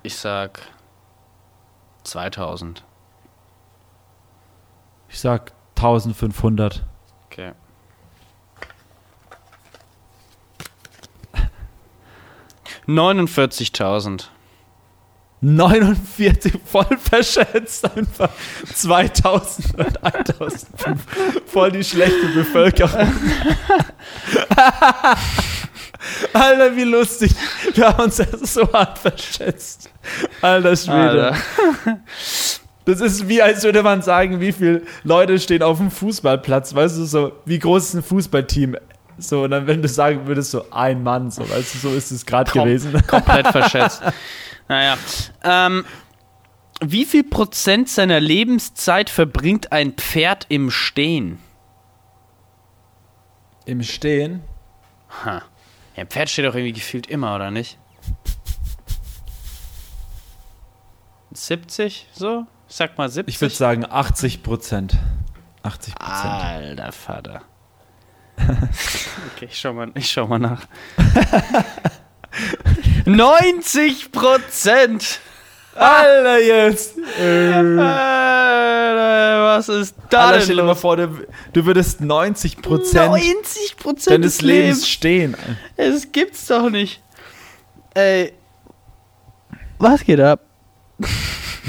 Ich 0.04 0.16
sag 0.16 0.62
2000. 2.04 2.84
Ich 5.10 5.20
sag 5.20 5.52
1500. 5.76 6.86
Okay. 7.26 7.52
Neunundvierzigtausend. 12.86 14.32
49, 15.42 16.54
voll 16.66 16.98
verschätzt 17.00 17.86
einfach. 17.96 18.30
2000 18.74 19.78
und 19.78 20.04
1005. 20.04 21.02
Voll 21.46 21.72
die 21.72 21.84
schlechte 21.84 22.28
Bevölkerung. 22.34 23.12
Alter, 26.34 26.76
wie 26.76 26.84
lustig. 26.84 27.34
Wir 27.74 27.88
haben 27.88 28.06
uns 28.06 28.18
das 28.18 28.54
so 28.54 28.72
hart 28.72 28.98
verschätzt. 28.98 29.90
Alter 30.42 30.76
Schwede. 30.76 31.34
Alter. 31.34 31.38
Das 32.86 33.02
ist 33.02 33.28
wie, 33.28 33.42
als 33.42 33.64
würde 33.64 33.84
man 33.84 34.02
sagen, 34.02 34.40
wie 34.40 34.54
viele 34.54 34.84
Leute 35.04 35.38
stehen 35.40 35.62
auf 35.62 35.78
dem 35.78 35.92
Fußballplatz. 35.92 36.74
Weißt 36.74 36.98
du, 36.98 37.06
so, 37.06 37.34
wie 37.46 37.60
groß 37.60 37.90
ist 37.90 37.94
ein 37.96 38.04
Fußballteam? 38.04 38.78
So, 39.20 39.44
und 39.44 39.52
dann, 39.52 39.68
wenn 39.68 39.82
du 39.82 39.88
sagen 39.88 40.26
würdest, 40.26 40.52
so 40.52 40.66
ein 40.72 41.04
Mann, 41.04 41.30
so, 41.30 41.42
weißt 41.42 41.74
du, 41.76 41.78
so 41.80 41.90
ist 41.94 42.12
es 42.12 42.26
gerade 42.26 42.52
gewesen. 42.52 42.94
Komplett 43.06 43.48
verschätzt. 43.48 44.02
Naja. 44.68 44.98
Ähm, 45.44 45.86
wie 46.82 47.06
viel 47.06 47.24
Prozent 47.24 47.90
seiner 47.90 48.20
Lebenszeit 48.20 49.10
verbringt 49.10 49.72
ein 49.72 49.94
Pferd 49.94 50.46
im 50.50 50.70
Stehen? 50.70 51.40
Im 53.66 53.84
Stehen. 53.84 54.44
Ha. 55.24 55.42
Ja, 55.96 56.04
ein 56.04 56.08
Pferd 56.08 56.30
steht 56.30 56.46
doch 56.46 56.56
irgendwie 56.56 56.74
gefühlt 56.74 57.08
immer, 57.08 57.36
oder 57.36 57.50
nicht? 57.50 57.80
70? 61.32 62.08
So? 62.14 62.46
Ich 62.70 62.76
sag 62.76 62.98
mal 62.98 63.10
70. 63.10 63.34
Ich 63.34 63.42
würde 63.42 63.56
sagen 63.56 63.86
80 63.90 64.44
Prozent. 64.44 64.98
80 65.64 65.96
Prozent. 65.96 66.26
Alter 66.26 66.92
Vater. 66.92 67.42
okay, 68.38 69.48
ich 69.50 69.60
schau 69.60 69.74
mal, 69.74 69.92
ich 69.96 70.12
schau 70.12 70.28
mal 70.28 70.40
nach. 70.40 70.68
90 73.06 74.12
Prozent! 74.12 75.20
Alter, 75.76 76.40
jetzt! 76.40 76.96
Alter, 77.20 77.78
was 79.44 79.70
ist 79.70 79.96
da 80.10 80.28
Alter, 80.28 80.34
denn 80.34 80.42
stell 80.44 80.56
dir 80.56 80.64
mal 80.64 80.76
vor, 80.76 80.98
du, 80.98 81.28
du 81.54 81.66
würdest 81.66 82.02
90 82.02 82.62
Prozent 82.62 83.12
90 83.12 83.78
Prozent 83.78 84.14
deines 84.16 84.38
des 84.38 84.42
Lebens 84.42 84.66
Lebens. 84.66 84.90
stehen. 84.90 85.38
Das 85.76 86.12
gibt's 86.12 86.48
doch 86.48 86.70
nicht. 86.70 87.02
Ey. 87.94 88.34
Was 89.78 90.04
geht 90.04 90.20
ab? 90.20 90.42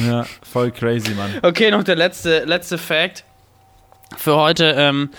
Ja, 0.07 0.25
voll 0.43 0.71
crazy, 0.71 1.11
Mann. 1.11 1.35
Okay, 1.43 1.71
noch 1.71 1.85
der 1.85 1.97
letzte, 1.97 2.45
letzte 2.45 2.79
Fact 2.79 3.25
für 4.17 4.37
heute. 4.37 4.75
Ähm, 4.77 5.11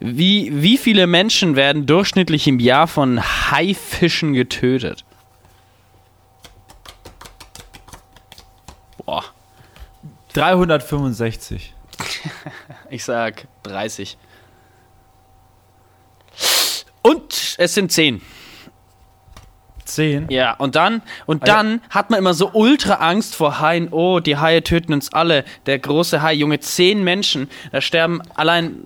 wie, 0.00 0.50
wie 0.62 0.78
viele 0.78 1.06
Menschen 1.06 1.56
werden 1.56 1.86
durchschnittlich 1.86 2.46
im 2.48 2.58
Jahr 2.58 2.86
von 2.86 3.20
Haifischen 3.50 4.32
getötet? 4.32 5.04
Boah, 9.04 9.24
365. 10.32 11.74
ich 12.90 13.04
sag 13.04 13.46
30. 13.64 14.16
Und 17.02 17.56
es 17.58 17.74
sind 17.74 17.90
10. 17.90 18.22
10. 19.94 20.26
Ja, 20.30 20.54
und 20.54 20.74
dann, 20.76 21.02
und 21.26 21.42
Ah, 21.42 21.46
dann 21.46 21.80
hat 21.90 22.10
man 22.10 22.18
immer 22.18 22.34
so 22.34 22.50
ultra 22.52 22.94
Angst 22.94 23.34
vor 23.36 23.60
Haien. 23.60 23.88
Oh, 23.90 24.20
die 24.20 24.36
Haie 24.36 24.62
töten 24.62 24.92
uns 24.92 25.12
alle. 25.12 25.44
Der 25.66 25.78
große 25.78 26.22
Hai, 26.22 26.34
Junge, 26.34 26.60
zehn 26.60 27.02
Menschen. 27.04 27.48
Da 27.72 27.80
sterben 27.80 28.20
allein 28.34 28.84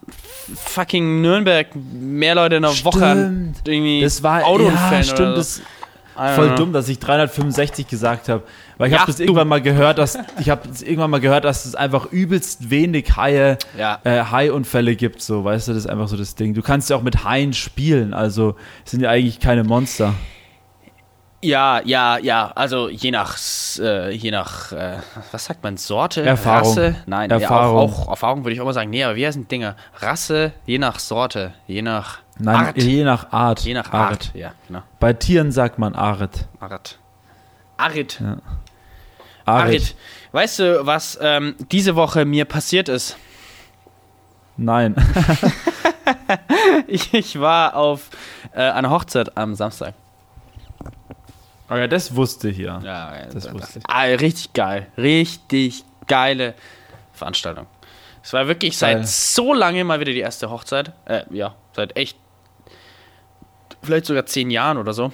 fucking 0.55 1.21
Nürnberg 1.23 1.69
mehr 1.75 2.35
Leute 2.35 2.57
in 2.57 2.64
einer 2.64 2.75
Woche 2.85 3.05
an 3.07 3.53
Stimmt. 3.55 3.69
irgendwie 3.69 4.01
Das 4.01 4.23
war 4.23 4.45
Autounfällen 4.45 4.92
ja, 4.92 5.03
stimmt, 5.03 5.45
so. 5.45 5.62
voll 6.35 6.47
know. 6.49 6.57
dumm, 6.57 6.73
dass 6.73 6.88
ich 6.88 6.99
365 6.99 7.87
gesagt 7.88 8.29
habe, 8.29 8.42
weil 8.79 8.88
ich 8.88 8.95
Ja, 8.95 9.01
habe 9.01 9.11
das 9.12 9.21
irgendwann 9.21 9.49
mal 9.49 9.61
gehört, 9.61 9.99
dass 9.99 10.19
ich 10.38 10.49
habe 10.51 10.62
irgendwann 10.83 11.11
mal 11.11 11.21
gehört, 11.21 11.45
dass 11.45 11.64
es 11.66 11.75
einfach 11.75 12.07
übelst 12.12 12.71
wenig 12.71 13.16
Haie 13.16 13.59
Ja. 13.79 13.99
äh, 14.05 14.23
Haiunfälle 14.31 14.97
gibt, 14.97 15.21
so, 15.21 15.45
weißt 15.45 15.69
du, 15.69 15.73
das 15.73 15.85
ist 15.85 15.90
einfach 15.90 16.09
so 16.09 16.16
das 16.16 16.35
Ding. 16.35 16.55
Du 16.55 16.62
kannst 16.62 16.88
ja 16.90 16.97
auch 16.97 17.03
mit 17.03 17.25
Haien 17.25 17.53
spielen, 17.53 18.14
also 18.14 18.55
sind 18.85 19.01
ja 19.03 19.11
eigentlich 19.11 19.40
keine 19.40 19.64
Monster. 19.64 20.14
Ja, 21.47 21.81
ja, 21.85 22.19
ja. 22.19 22.51
Also 22.55 22.89
je 22.89 23.13
nach, 23.13 23.39
äh, 23.79 24.11
je 24.11 24.33
nach, 24.33 24.73
äh, 24.73 24.99
was 25.31 25.45
sagt 25.45 25.63
man, 25.63 25.77
Sorte, 25.77 26.23
Erfahrung. 26.23 26.69
Rasse? 26.71 26.97
Nein, 27.07 27.31
Erfahrung. 27.31 27.89
Ja, 27.89 27.95
auch, 27.95 28.07
auch 28.07 28.11
Erfahrung 28.11 28.45
würde 28.45 28.55
ich 28.55 28.61
auch 28.61 28.65
mal 28.65 28.73
sagen. 28.73 28.91
Nee, 28.91 29.05
aber 29.05 29.15
wie 29.15 29.25
heißen 29.25 29.47
Dinger? 29.47 29.77
Rasse, 29.99 30.53
je 30.65 30.79
nach 30.79 30.99
Sorte, 30.99 31.53
je 31.69 31.83
nach 31.83 32.19
Nein, 32.39 32.67
Art. 32.67 32.77
je 32.79 33.05
nach 33.05 33.33
Art. 33.33 33.61
Je 33.61 33.75
nach 33.75 33.93
Art. 33.93 34.11
Art. 34.11 34.31
Ja, 34.35 34.53
genau. 34.67 34.83
Bei 34.99 35.13
Tieren 35.13 35.53
sagt 35.53 35.79
man 35.79 35.95
Aret. 35.95 36.47
Art. 36.59 36.99
Arid. 37.77 38.21
Ja. 38.21 38.39
Arid. 39.45 39.83
Aret. 39.83 39.97
Weißt 40.33 40.59
du, 40.59 40.85
was 40.85 41.17
ähm, 41.23 41.55
diese 41.71 41.95
Woche 41.95 42.25
mir 42.25 42.45
passiert 42.45 42.89
ist? 42.89 43.17
Nein. 44.57 44.97
Ich, 46.87 47.13
ich 47.13 47.41
war 47.41 47.75
auf 47.75 48.11
äh, 48.53 48.61
einer 48.61 48.91
Hochzeit 48.91 49.37
am 49.37 49.57
Samstag. 49.57 49.95
Aber 51.68 51.81
ja, 51.81 51.88
das 51.88 52.14
wusste 52.14 52.48
ich 52.50 52.59
ja. 52.59 52.79
Ja, 52.81 53.26
Das 53.33 53.52
wusste 53.52 53.81
ich. 53.81 53.85
Ah, 53.88 54.02
richtig 54.02 54.52
geil. 54.52 54.87
Richtig 54.96 55.85
geile 56.07 56.55
Veranstaltung. 57.12 57.66
Es 58.22 58.33
war 58.33 58.46
wirklich 58.48 58.79
Geil. 58.79 58.98
seit 58.98 59.09
so 59.09 59.55
lange 59.55 59.85
mal 59.85 60.00
wieder 60.00 60.12
die 60.12 60.20
erste 60.20 60.50
Hochzeit. 60.50 60.92
Äh, 61.05 61.22
ja, 61.31 61.55
seit 61.72 61.96
echt. 61.96 62.18
Vielleicht 63.83 64.07
sogar 64.07 64.26
zehn 64.26 64.50
Jahren 64.50 64.79
oder 64.79 64.92
so. 64.92 65.12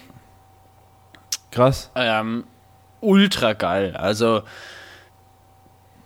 Krass. 1.50 1.90
Ähm, 1.94 2.44
ultra 3.00 3.52
geil. 3.52 3.94
Also 3.96 4.42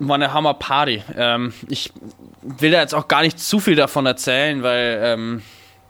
war 0.01 0.17
eine 0.17 0.33
Hammer-Party. 0.33 1.03
Ähm, 1.17 1.55
ich 1.69 1.93
will 2.43 2.73
da 2.73 2.81
jetzt 2.81 2.95
auch 2.95 3.09
gar 3.09 3.23
nicht 3.23 3.39
zu 3.39 3.61
viel 3.61 3.77
davon 3.77 4.05
erzählen, 4.07 4.63
weil 4.63 5.01
ähm, 5.03 5.43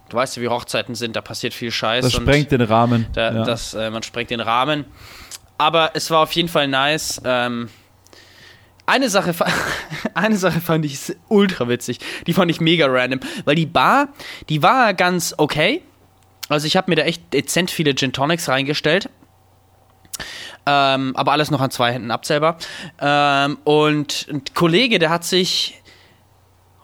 du 0.09 0.17
weißt 0.17 0.37
ja, 0.37 0.43
wie 0.43 0.49
Hochzeiten 0.49 0.95
sind, 0.95 1.17
da 1.17 1.21
passiert 1.21 1.55
viel 1.55 1.71
Scheiß. 1.71 2.05
Das 2.05 2.13
sprengt 2.13 2.53
den 2.53 2.61
Rahmen. 2.61 3.07
da, 3.13 3.33
ja. 3.33 3.45
das, 3.45 3.75
äh, 3.75 3.91
man 3.91 4.03
sprengt 4.03 4.31
den 4.31 4.41
Rahmen. 4.41 4.85
Aber 5.59 5.93
es 5.95 6.11
war 6.11 6.21
auf 6.21 6.33
jeden 6.33 6.49
Fall 6.49 6.69
nice. 6.69 7.21
Ähm, 7.25 7.69
eine 8.85 9.09
Sache, 9.11 9.35
eine 10.15 10.37
Sache 10.37 10.61
fand 10.61 10.85
ich 10.85 10.99
ultra 11.29 11.69
witzig. 11.69 11.99
Die 12.27 12.33
fand 12.33 12.51
ich 12.51 12.61
mega 12.61 12.87
random. 12.87 13.21
Weil 13.45 13.57
die 13.57 13.67
Bar, 13.67 14.09
die 14.49 14.63
war 14.63 14.95
ganz 14.95 15.35
okay. 15.37 15.83
Also 16.49 16.67
ich 16.67 16.77
habe 16.77 16.91
mir 16.91 16.97
da 16.97 17.03
echt 17.03 17.33
dezent 17.33 17.71
viele 17.71 17.95
Gin 17.95 18.13
Tonics 18.13 18.49
reingestellt. 18.49 19.11
Ähm, 20.67 21.15
aber 21.17 21.33
alles 21.33 21.51
noch 21.51 21.61
an 21.61 21.71
zwei 21.71 21.93
Händen 21.93 22.11
abzählbar. 22.11 22.59
Ähm, 23.01 23.59
und 23.65 24.27
ein 24.31 24.43
Kollege, 24.55 24.99
der 24.99 25.11
hat 25.11 25.25
sich 25.25 25.81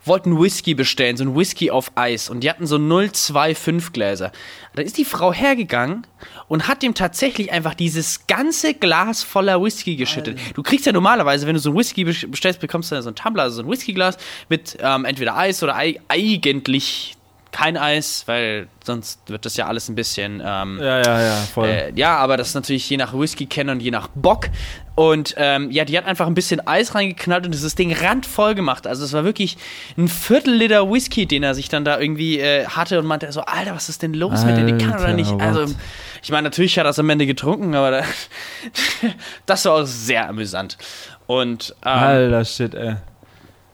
wollten 0.05 0.41
Whisky 0.41 0.75
bestellen, 0.75 1.17
so 1.17 1.25
ein 1.25 1.37
Whisky 1.37 1.71
auf 1.71 1.93
Eis 1.95 2.29
und 2.29 2.41
die 2.41 2.51
hatten 2.51 2.67
so 2.67 2.77
025 2.79 3.93
Gläser. 3.93 4.33
Da 4.75 4.83
ist 4.83 4.99
die 4.99 5.05
Frau 5.05 5.33
hergegangen 5.33 6.07
und 6.49 6.67
hat 6.69 6.83
dem 6.83 6.95
tatsächlich 6.95 7.53
einfach 7.53 7.75
dieses 7.75 8.27
ganze 8.27 8.75
Glas 8.75 9.23
voller 9.23 9.63
Whisky 9.63 9.97
geschüttet. 9.97 10.39
Du 10.55 10.63
kriegst 10.63 10.87
ja 10.87 10.93
normalerweise, 10.93 11.47
wenn 11.47 11.55
du 11.55 11.61
so 11.61 11.71
ein 11.71 11.77
Whisky 11.77 12.05
bes- 12.05 12.27
bestellst, 12.29 12.61
bekommst 12.61 12.91
du 12.91 12.95
dann 12.97 13.03
so 13.05 13.11
ein 13.11 13.15
Tumbler, 13.15 13.45
also 13.45 13.57
so 13.57 13.63
ein 13.63 13.71
Whiskyglas 13.71 14.17
mit 14.49 14.77
ähm, 14.81 15.05
entweder 15.05 15.37
Eis 15.37 15.63
oder 15.63 15.77
ei 15.77 16.01
eigentlich 16.09 17.17
kein 17.53 17.77
Eis, 17.77 18.23
weil 18.27 18.67
sonst 18.83 19.21
wird 19.29 19.45
das 19.45 19.59
ja 19.59 19.67
alles 19.67 19.91
ein 19.91 19.95
bisschen 19.95 20.43
ähm, 20.45 20.79
ja, 20.81 21.03
ja, 21.03 21.21
ja, 21.21 21.37
voll. 21.37 21.69
äh, 21.69 21.93
ja, 21.95 22.17
aber 22.17 22.39
das 22.39 22.49
ist 22.49 22.55
natürlich 22.55 22.89
je 22.89 22.97
nach 22.97 23.13
Whisky-Kenner 23.13 23.73
und 23.73 23.81
je 23.81 23.91
nach 23.91 24.09
Bock. 24.15 24.49
Und 24.95 25.35
ähm, 25.39 25.71
ja, 25.71 25.87
die 25.87 25.97
hat 25.97 26.05
einfach 26.05 26.27
ein 26.27 26.35
bisschen 26.35 26.67
Eis 26.67 26.95
reingeknallt 26.95 27.47
und 27.47 27.55
das 27.55 27.75
Ding 27.75 27.95
randvoll 27.97 28.55
gemacht. 28.55 28.87
Also 28.87 29.05
es 29.07 29.15
war 29.15 29.25
wirklich 29.25 29.57
ein 29.97 30.07
Viertel 30.09 30.53
Liter 30.55 30.91
Whisky, 30.93 31.25
den 31.27 31.43
er 31.43 31.55
sich 31.55 31.71
dann 31.71 31.85
da 31.85 31.99
irgendwie 31.99 32.39
äh, 32.41 32.67
hatte 32.67 32.99
und 32.99 33.07
meinte 33.07 33.33
so, 33.33 33.41
Alter, 33.41 33.75
was 33.75 33.89
ist 33.89 34.03
denn 34.03 34.13
los 34.13 34.45
mit 34.45 34.57
dir? 34.59 34.65
Die 34.67 34.77
kann 34.77 34.91
oder 34.97 35.05
Alter, 35.07 35.15
nicht. 35.15 35.33
Also 35.41 35.65
ich 36.23 36.31
meine, 36.31 36.43
natürlich 36.43 36.79
hat 36.79 36.85
er 36.87 36.91
es 36.91 36.99
am 36.99 37.09
Ende 37.09 37.25
getrunken, 37.27 37.75
aber 37.75 37.91
da, 37.91 38.03
das 39.47 39.65
war 39.65 39.73
auch 39.73 39.85
sehr 39.87 40.29
amüsant. 40.29 40.77
Und 41.27 41.75
ähm, 41.85 41.93
Alter 41.93 42.45
Shit, 42.45 42.75
ey. 42.75 42.97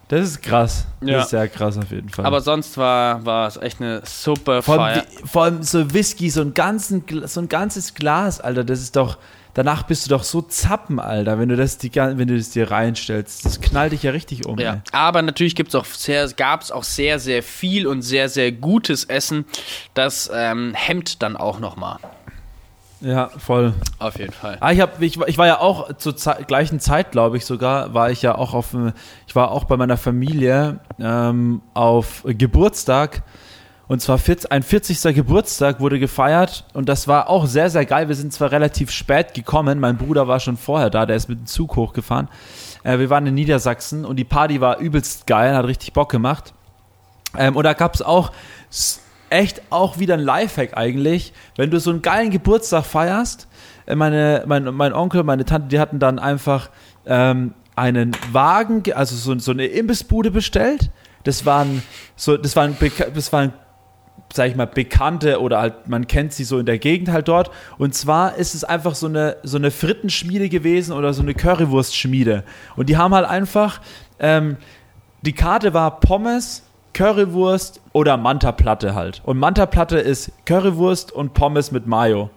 Das 0.08 0.20
ist 0.26 0.42
krass. 0.42 0.86
Das 1.00 1.10
Ja. 1.10 1.20
ist 1.20 1.30
sehr 1.30 1.48
krass 1.48 1.76
auf 1.76 1.90
jeden 1.90 2.08
Fall. 2.08 2.24
aber 2.24 2.40
sonst 2.40 2.78
war, 2.78 3.26
war 3.26 3.46
es 3.46 3.56
echt 3.58 3.80
eine 3.82 4.00
super 4.06 4.62
vor 4.62 4.76
Feier. 4.76 4.84
allem, 4.94 5.02
wie- 5.22 5.28
vor 5.28 5.44
allem 5.44 5.62
so 5.62 5.92
Whisky, 5.92 6.30
so 6.30 6.40
ein, 6.40 6.54
ganzen, 6.54 7.04
so 7.26 7.40
ein 7.40 7.48
ganzes 7.48 7.92
Glas, 7.94 8.40
Alter, 8.40 8.62
das 8.64 8.80
ist 8.80 8.96
doch. 8.96 9.18
Danach 9.58 9.82
bist 9.82 10.06
du 10.06 10.10
doch 10.10 10.22
so 10.22 10.40
zappen, 10.40 11.00
Alter, 11.00 11.40
wenn 11.40 11.48
du 11.48 11.56
das, 11.56 11.78
die, 11.78 11.92
wenn 11.92 12.28
du 12.28 12.36
das 12.36 12.50
dir 12.50 12.70
reinstellst. 12.70 13.44
Das 13.44 13.60
knallt 13.60 13.90
dich 13.90 14.04
ja 14.04 14.12
richtig 14.12 14.46
um. 14.46 14.56
Ja, 14.56 14.74
ey. 14.74 14.80
aber 14.92 15.20
natürlich 15.22 15.56
gibt's 15.56 15.74
auch 15.74 15.84
sehr, 15.84 16.28
gab 16.28 16.62
es 16.62 16.70
auch 16.70 16.84
sehr, 16.84 17.18
sehr 17.18 17.42
viel 17.42 17.88
und 17.88 18.02
sehr, 18.02 18.28
sehr 18.28 18.52
gutes 18.52 19.02
Essen. 19.02 19.46
Das 19.94 20.30
ähm, 20.32 20.74
hemmt 20.76 21.24
dann 21.24 21.36
auch 21.36 21.58
nochmal. 21.58 21.98
ja, 23.00 23.30
voll. 23.36 23.74
Auf 23.98 24.16
jeden 24.20 24.32
Fall. 24.32 24.58
Ah, 24.60 24.70
ich, 24.70 24.80
hab, 24.80 25.02
ich, 25.02 25.18
war- 25.18 25.26
ich 25.28 25.38
war 25.38 25.48
ja 25.48 25.58
auch 25.58 25.92
zur 25.96 26.16
Ze 26.16 26.36
gleichen 26.46 26.78
Zeit, 26.78 27.10
glaube 27.10 27.36
ich 27.36 27.44
sogar, 27.44 27.92
war 27.94 28.12
ich 28.12 28.22
ja 28.22 28.36
auch 28.36 28.54
auf, 28.54 28.76
ich 29.26 29.34
war 29.34 29.50
auch 29.50 29.64
bei 29.64 29.76
meiner 29.76 29.96
Familie 29.96 30.78
ähm, 31.00 31.62
auf 31.74 32.22
Geburtstag. 32.24 33.22
Und 33.88 34.02
zwar 34.02 34.18
40, 34.18 34.52
ein 34.52 34.62
40. 34.62 35.14
Geburtstag 35.14 35.80
wurde 35.80 35.98
gefeiert 35.98 36.64
und 36.74 36.88
das 36.90 37.08
war 37.08 37.30
auch 37.30 37.46
sehr, 37.46 37.70
sehr 37.70 37.86
geil. 37.86 38.08
Wir 38.08 38.14
sind 38.14 38.32
zwar 38.34 38.52
relativ 38.52 38.90
spät 38.90 39.32
gekommen, 39.32 39.80
mein 39.80 39.96
Bruder 39.96 40.28
war 40.28 40.40
schon 40.40 40.58
vorher 40.58 40.90
da, 40.90 41.06
der 41.06 41.16
ist 41.16 41.28
mit 41.28 41.38
dem 41.38 41.46
Zug 41.46 41.74
hochgefahren. 41.76 42.28
Äh, 42.84 42.98
wir 42.98 43.08
waren 43.08 43.26
in 43.26 43.34
Niedersachsen 43.34 44.04
und 44.04 44.16
die 44.16 44.24
Party 44.24 44.60
war 44.60 44.78
übelst 44.78 45.26
geil, 45.26 45.54
hat 45.56 45.64
richtig 45.66 45.94
Bock 45.94 46.10
gemacht. 46.10 46.52
Ähm, 47.36 47.56
und 47.56 47.64
da 47.64 47.72
gab 47.72 47.94
es 47.94 48.02
auch 48.02 48.30
echt 49.30 49.62
auch 49.70 49.98
wieder 49.98 50.14
ein 50.14 50.20
Lifehack 50.20 50.76
eigentlich. 50.76 51.32
Wenn 51.56 51.70
du 51.70 51.80
so 51.80 51.90
einen 51.90 52.02
geilen 52.02 52.30
Geburtstag 52.30 52.84
feierst, 52.84 53.48
äh, 53.86 53.94
meine, 53.94 54.44
mein, 54.46 54.64
mein 54.74 54.92
Onkel, 54.92 55.22
meine 55.24 55.46
Tante, 55.46 55.68
die 55.68 55.80
hatten 55.80 55.98
dann 55.98 56.18
einfach 56.18 56.68
ähm, 57.06 57.54
einen 57.74 58.12
Wagen, 58.32 58.82
ge- 58.82 58.92
also 58.94 59.16
so, 59.16 59.38
so 59.38 59.52
eine 59.52 59.64
Imbissbude 59.64 60.30
bestellt. 60.30 60.90
Das 61.24 61.46
waren 61.46 61.82
so, 62.16 62.36
das 62.36 62.54
waren, 62.54 62.76
das 63.14 63.32
waren 63.32 63.52
sag 64.32 64.48
ich 64.48 64.56
mal, 64.56 64.66
Bekannte 64.66 65.40
oder 65.40 65.60
halt, 65.60 65.88
man 65.88 66.06
kennt 66.06 66.32
sie 66.32 66.44
so 66.44 66.58
in 66.58 66.66
der 66.66 66.78
Gegend 66.78 67.10
halt 67.10 67.28
dort. 67.28 67.50
Und 67.78 67.94
zwar 67.94 68.36
ist 68.36 68.54
es 68.54 68.64
einfach 68.64 68.94
so 68.94 69.06
eine, 69.06 69.36
so 69.42 69.56
eine 69.56 69.70
Frittenschmiede 69.70 70.48
gewesen 70.48 70.92
oder 70.92 71.12
so 71.12 71.22
eine 71.22 71.34
Currywurstschmiede. 71.34 72.44
Und 72.76 72.88
die 72.88 72.96
haben 72.96 73.14
halt 73.14 73.26
einfach, 73.26 73.80
ähm, 74.18 74.56
die 75.22 75.32
Karte 75.32 75.74
war 75.74 76.00
Pommes, 76.00 76.62
Currywurst 76.94 77.80
oder 77.92 78.16
Manta-Platte 78.16 78.94
halt. 78.94 79.22
Und 79.24 79.38
Manta-Platte 79.38 79.98
ist 79.98 80.32
Currywurst 80.46 81.12
und 81.12 81.32
Pommes 81.32 81.70
mit 81.70 81.86
Mayo. 81.86 82.30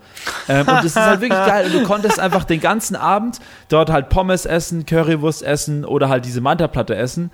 Ähm, 0.48 0.60
und 0.60 0.68
das 0.68 0.86
ist 0.86 0.96
halt 0.98 1.22
wirklich 1.22 1.40
geil. 1.40 1.66
Und 1.66 1.74
du 1.74 1.84
konntest 1.84 2.20
einfach 2.20 2.44
den 2.44 2.60
ganzen 2.60 2.96
Abend 2.96 3.40
dort 3.70 3.90
halt 3.90 4.10
Pommes 4.10 4.46
essen, 4.46 4.86
Currywurst 4.86 5.42
essen 5.42 5.84
oder 5.84 6.10
halt 6.10 6.26
diese 6.26 6.42
Manta-Platte 6.42 6.96
essen. 6.96 7.32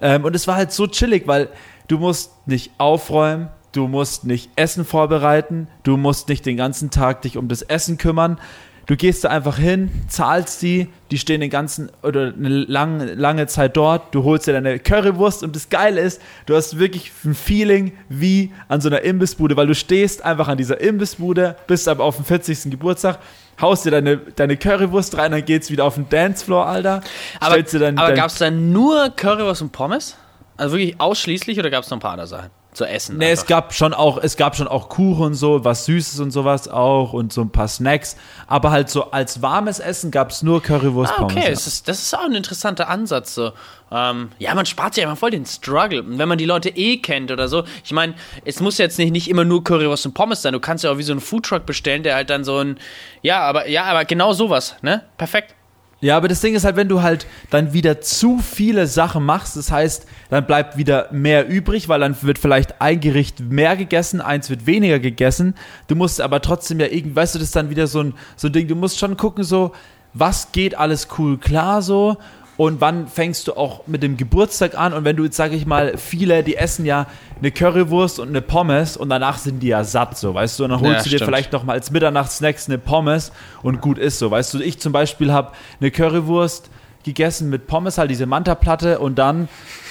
Ähm, 0.00 0.24
und 0.24 0.34
es 0.34 0.46
war 0.48 0.56
halt 0.56 0.72
so 0.72 0.86
chillig, 0.86 1.26
weil 1.26 1.50
du 1.88 1.98
musst 1.98 2.46
nicht 2.46 2.72
aufräumen, 2.78 3.48
du 3.72 3.88
musst 3.88 4.24
nicht 4.24 4.50
Essen 4.56 4.84
vorbereiten, 4.84 5.68
du 5.82 5.96
musst 5.96 6.28
nicht 6.28 6.46
den 6.46 6.56
ganzen 6.56 6.90
Tag 6.90 7.22
dich 7.22 7.36
um 7.36 7.48
das 7.48 7.62
Essen 7.62 7.98
kümmern. 7.98 8.38
Du 8.86 8.96
gehst 8.96 9.22
da 9.22 9.28
einfach 9.28 9.56
hin, 9.56 9.88
zahlst 10.08 10.62
die, 10.62 10.88
die 11.12 11.18
stehen 11.18 11.40
den 11.40 11.50
ganzen 11.50 11.92
oder 12.02 12.32
eine 12.36 12.48
lange, 12.48 13.14
lange 13.14 13.46
Zeit 13.46 13.76
dort, 13.76 14.12
du 14.12 14.24
holst 14.24 14.48
dir 14.48 14.52
deine 14.52 14.80
Currywurst 14.80 15.44
und 15.44 15.54
das 15.54 15.68
Geile 15.68 16.00
ist, 16.00 16.20
du 16.46 16.56
hast 16.56 16.76
wirklich 16.76 17.12
ein 17.24 17.34
Feeling 17.34 17.92
wie 18.08 18.52
an 18.66 18.80
so 18.80 18.88
einer 18.88 19.02
Imbissbude, 19.02 19.56
weil 19.56 19.68
du 19.68 19.76
stehst 19.76 20.24
einfach 20.24 20.48
an 20.48 20.58
dieser 20.58 20.80
Imbissbude, 20.80 21.54
bist 21.68 21.86
aber 21.86 22.02
auf 22.02 22.16
dem 22.16 22.24
40. 22.24 22.68
Geburtstag, 22.70 23.20
haust 23.60 23.84
dir 23.84 23.92
deine, 23.92 24.16
deine 24.16 24.56
Currywurst 24.56 25.16
rein, 25.16 25.30
dann 25.30 25.44
geht's 25.44 25.70
wieder 25.70 25.84
auf 25.84 25.94
den 25.94 26.08
Dancefloor, 26.08 26.66
Alter. 26.66 27.02
Aber, 27.38 27.54
aber 27.54 27.62
dein, 27.62 27.94
gab 27.94 28.26
es 28.26 28.38
da 28.38 28.50
nur 28.50 29.10
Currywurst 29.10 29.62
und 29.62 29.70
Pommes? 29.70 30.16
Also 30.56 30.76
wirklich 30.76 31.00
ausschließlich 31.00 31.60
oder 31.60 31.70
gab 31.70 31.84
es 31.84 31.90
noch 31.90 31.98
ein 31.98 32.00
paar 32.00 32.12
andere 32.12 32.26
Sachen? 32.26 32.50
Zu 32.72 32.84
essen? 32.84 33.18
Nee, 33.18 33.32
es 33.32 33.46
gab 33.46 33.74
schon 33.74 33.92
auch, 33.92 34.18
es 34.18 34.36
gab 34.36 34.54
schon 34.54 34.68
auch 34.68 34.88
Kuchen 34.88 35.26
und 35.26 35.34
so, 35.34 35.64
was 35.64 35.86
Süßes 35.86 36.20
und 36.20 36.30
sowas 36.30 36.68
auch 36.68 37.12
und 37.12 37.32
so 37.32 37.40
ein 37.40 37.50
paar 37.50 37.66
Snacks. 37.66 38.16
Aber 38.46 38.70
halt 38.70 38.88
so 38.88 39.10
als 39.10 39.42
warmes 39.42 39.80
Essen 39.80 40.12
gab 40.12 40.30
es 40.30 40.42
nur 40.42 40.62
Currywurst 40.62 41.14
Ah, 41.16 41.24
okay, 41.24 41.50
das 41.50 41.66
ist, 41.66 41.88
das 41.88 42.00
ist 42.00 42.14
auch 42.14 42.24
ein 42.24 42.34
interessanter 42.34 42.88
Ansatz. 42.88 43.34
So. 43.34 43.52
Ähm, 43.90 44.30
ja, 44.38 44.54
man 44.54 44.66
spart 44.66 44.94
sich 44.94 45.04
einfach 45.04 45.18
voll 45.18 45.32
den 45.32 45.46
Struggle. 45.46 46.02
Und 46.02 46.18
wenn 46.18 46.28
man 46.28 46.38
die 46.38 46.44
Leute 46.44 46.68
eh 46.68 46.98
kennt 46.98 47.32
oder 47.32 47.48
so, 47.48 47.64
ich 47.84 47.92
meine, 47.92 48.14
es 48.44 48.60
muss 48.60 48.78
jetzt 48.78 48.98
nicht, 48.98 49.10
nicht 49.10 49.28
immer 49.28 49.44
nur 49.44 49.64
Currywurst 49.64 50.06
und 50.06 50.14
Pommes 50.14 50.42
sein. 50.42 50.52
Du 50.52 50.60
kannst 50.60 50.84
ja 50.84 50.92
auch 50.92 50.98
wie 50.98 51.02
so 51.02 51.12
einen 51.12 51.20
Foodtruck 51.20 51.66
bestellen, 51.66 52.04
der 52.04 52.14
halt 52.14 52.30
dann 52.30 52.44
so 52.44 52.58
ein, 52.58 52.78
ja, 53.22 53.40
aber 53.40 53.68
ja, 53.68 53.84
aber 53.84 54.04
genau 54.04 54.32
sowas, 54.32 54.76
ne? 54.82 55.04
Perfekt. 55.16 55.54
Ja, 56.02 56.16
aber 56.16 56.28
das 56.28 56.40
Ding 56.40 56.54
ist 56.54 56.64
halt, 56.64 56.76
wenn 56.76 56.88
du 56.88 57.02
halt 57.02 57.26
dann 57.50 57.74
wieder 57.74 58.00
zu 58.00 58.38
viele 58.38 58.86
Sachen 58.86 59.24
machst, 59.24 59.56
das 59.56 59.70
heißt, 59.70 60.06
dann 60.30 60.46
bleibt 60.46 60.78
wieder 60.78 61.08
mehr 61.12 61.46
übrig, 61.46 61.88
weil 61.88 62.00
dann 62.00 62.16
wird 62.22 62.38
vielleicht 62.38 62.80
ein 62.80 63.00
Gericht 63.00 63.40
mehr 63.40 63.76
gegessen, 63.76 64.22
eins 64.22 64.48
wird 64.48 64.66
weniger 64.66 64.98
gegessen. 64.98 65.54
Du 65.88 65.96
musst 65.96 66.22
aber 66.22 66.40
trotzdem 66.40 66.80
ja 66.80 66.86
irgendwie, 66.86 67.16
weißt 67.16 67.34
du, 67.34 67.38
das 67.38 67.48
ist 67.48 67.56
dann 67.56 67.68
wieder 67.68 67.86
so 67.86 68.02
ein, 68.02 68.14
so 68.36 68.48
ein 68.48 68.52
Ding, 68.52 68.66
du 68.66 68.76
musst 68.76 68.98
schon 68.98 69.18
gucken, 69.18 69.44
so, 69.44 69.72
was 70.14 70.52
geht 70.52 70.74
alles 70.76 71.08
cool 71.18 71.38
klar 71.38 71.82
so 71.82 72.16
und 72.60 72.82
wann 72.82 73.08
fängst 73.08 73.48
du 73.48 73.54
auch 73.56 73.86
mit 73.86 74.02
dem 74.02 74.18
Geburtstag 74.18 74.76
an 74.76 74.92
und 74.92 75.06
wenn 75.06 75.16
du 75.16 75.24
jetzt, 75.24 75.38
sag 75.38 75.52
ich 75.52 75.64
mal, 75.64 75.96
viele, 75.96 76.42
die 76.42 76.56
essen 76.56 76.84
ja 76.84 77.06
eine 77.38 77.50
Currywurst 77.52 78.20
und 78.20 78.28
eine 78.28 78.42
Pommes 78.42 78.98
und 78.98 79.08
danach 79.08 79.38
sind 79.38 79.60
die 79.60 79.68
ja 79.68 79.82
satt, 79.82 80.18
so, 80.18 80.34
weißt 80.34 80.58
du, 80.58 80.64
und 80.64 80.70
dann 80.72 80.80
holst 80.80 80.92
Ja, 80.92 81.02
du 81.04 81.08
dir 81.08 81.16
stimmt. 81.16 81.24
vielleicht 81.30 81.52
noch 81.52 81.64
mal 81.64 81.72
als 81.72 81.90
Mitternachtssnacks 81.90 82.68
eine 82.68 82.76
Pommes 82.76 83.32
und 83.62 83.80
gut 83.80 83.96
ist 83.96 84.18
so, 84.18 84.30
weißt 84.30 84.52
du, 84.52 84.60
ich 84.60 84.78
zum 84.78 84.92
Beispiel 84.92 85.32
habe 85.32 85.52
eine 85.80 85.90
Currywurst 85.90 86.68
gegessen 87.02 87.48
mit 87.48 87.66
Pommes, 87.66 87.96
halt 87.96 88.10
diese 88.10 88.26
Manta-Platte 88.26 88.98
und 88.98 89.18
dann 89.18 89.48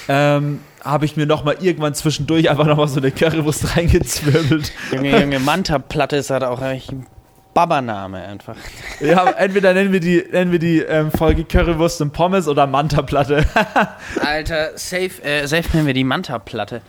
ähm, 0.08 0.60
habe 0.84 1.06
ich 1.06 1.18
mir 1.18 1.26
noch 1.26 1.44
mal 1.44 1.56
irgendwann 1.60 1.96
zwischendurch 1.96 2.52
einfach 2.52 2.68
noch 2.68 2.78
mal 2.78 2.88
so 2.88 3.00
eine 3.00 3.10
Currywurst 3.10 3.76
reingezwirbelt. 3.78 4.72
Junge, 4.94 5.20
Junge, 5.20 5.40
Manta-Platte 5.40 6.18
ist 6.18 6.30
halt 6.30 6.44
auch 6.44 6.62
eigentlich 6.62 6.92
ein 6.92 7.08
Babername 7.54 8.24
einfach. 8.24 8.56
Ja, 9.00 9.30
entweder 9.32 9.74
nennen 9.74 9.94
wir 9.94 10.02
die, 10.02 10.26
nennen 10.30 10.52
wir 10.52 10.60
die 10.60 10.80
ähm, 10.80 11.10
Folge 11.10 11.46
Currywurst 11.46 12.02
und 12.02 12.12
Pommes 12.12 12.50
oder 12.50 12.68
Manta-Platte. 12.68 13.46
Alter, 14.22 14.78
safe, 14.78 15.24
äh, 15.24 15.48
safe 15.48 15.70
nennen 15.72 15.88
wir 15.88 15.94
die 15.94 16.04
Manta-Platte. 16.04 16.82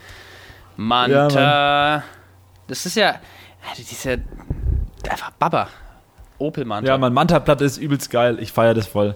Manta. 0.77 2.03
das 2.67 2.85
ist 2.85 2.97
ja. 2.97 3.11
Alter, 3.11 3.77
Die 3.77 3.83
ist 3.83 4.05
ja 4.05 4.17
einfach 5.09 5.31
Baba. 5.33 5.69
Opel 6.39 6.65
Manta. 6.65 6.91
Ja, 6.91 6.99
man, 6.99 7.13
Manta-Platte 7.13 7.65
ist 7.65 7.77
übelst 7.79 8.11
geil. 8.11 8.39
Ich 8.41 8.51
feiere 8.51 8.75
das 8.75 8.89
voll. 8.89 9.15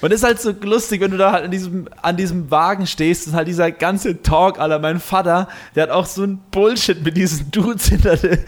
Und 0.00 0.12
ist 0.12 0.24
halt 0.24 0.40
so 0.40 0.54
lustig, 0.62 1.00
wenn 1.00 1.10
du 1.10 1.18
da 1.18 1.32
halt 1.32 1.44
an 1.44 1.50
diesem, 1.50 1.88
an 2.00 2.16
diesem 2.16 2.50
Wagen 2.50 2.86
stehst 2.86 3.28
und 3.28 3.34
halt 3.34 3.48
dieser 3.48 3.70
ganze 3.70 4.22
Talk, 4.22 4.58
Alter, 4.58 4.78
mein 4.78 4.98
Vater, 4.98 5.48
der 5.74 5.84
hat 5.84 5.90
auch 5.90 6.06
so 6.06 6.24
ein 6.24 6.40
Bullshit 6.50 7.04
mit 7.04 7.16
diesen 7.16 7.50
Dudes 7.50 7.88
hinter 7.88 8.16
der, 8.16 8.38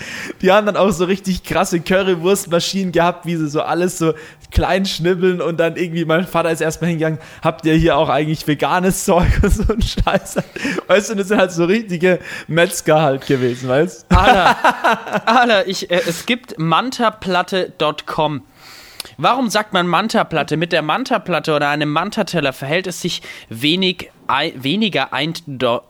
Die 0.41 0.51
haben 0.51 0.67
dann 0.67 0.77
auch 0.77 0.91
so 0.91 1.05
richtig 1.05 1.43
krasse 1.43 1.81
Currywurstmaschinen 1.81 2.93
gehabt, 2.93 3.27
wie 3.27 3.37
sie 3.37 3.49
so 3.49 3.61
alles 3.61 3.99
so 3.99 4.15
klein 4.51 4.87
schnibbeln 4.87 5.41
und 5.41 5.59
dann 5.59 5.77
irgendwie, 5.77 6.05
mein 6.05 6.27
Vater 6.27 6.51
ist 6.51 6.61
erstmal 6.61 6.91
hingegangen, 6.91 7.19
habt 7.43 7.65
ihr 7.65 7.75
hier 7.75 7.97
auch 7.97 8.09
eigentlich 8.09 8.47
veganes 8.47 9.05
Zeug 9.05 9.41
und 9.43 9.51
so 9.51 9.73
ein 9.73 9.83
Scheiß. 9.83 10.37
Weißt 10.87 11.11
du, 11.11 11.15
das 11.17 11.29
sind 11.29 11.39
halt 11.39 11.53
so 11.53 11.65
richtige 11.65 12.19
Metzger 12.49 13.03
halt 13.03 13.27
gewesen, 13.27 13.69
weißt 13.69 14.07
du? 14.09 14.17
Alter, 14.17 15.27
Alter 15.27 15.67
ich, 15.67 15.91
äh, 15.91 16.03
es 16.07 16.27
gibt 16.27 16.59
mantaplatte.com. 16.59 18.43
Warum 19.17 19.51
sagt 19.51 19.73
man 19.73 19.87
Manta-Platte? 19.87 20.57
Mit 20.57 20.73
der 20.73 20.83
Manta-Platte 20.83 21.55
oder 21.55 21.69
einem 21.69 21.91
Manta-Teller 21.91 22.53
verhält 22.53 22.87
es 22.87 23.01
sich 23.01 23.23
wenig, 23.49 24.11
ei, 24.27 24.53
weniger, 24.57 25.13
eindo, 25.13 25.83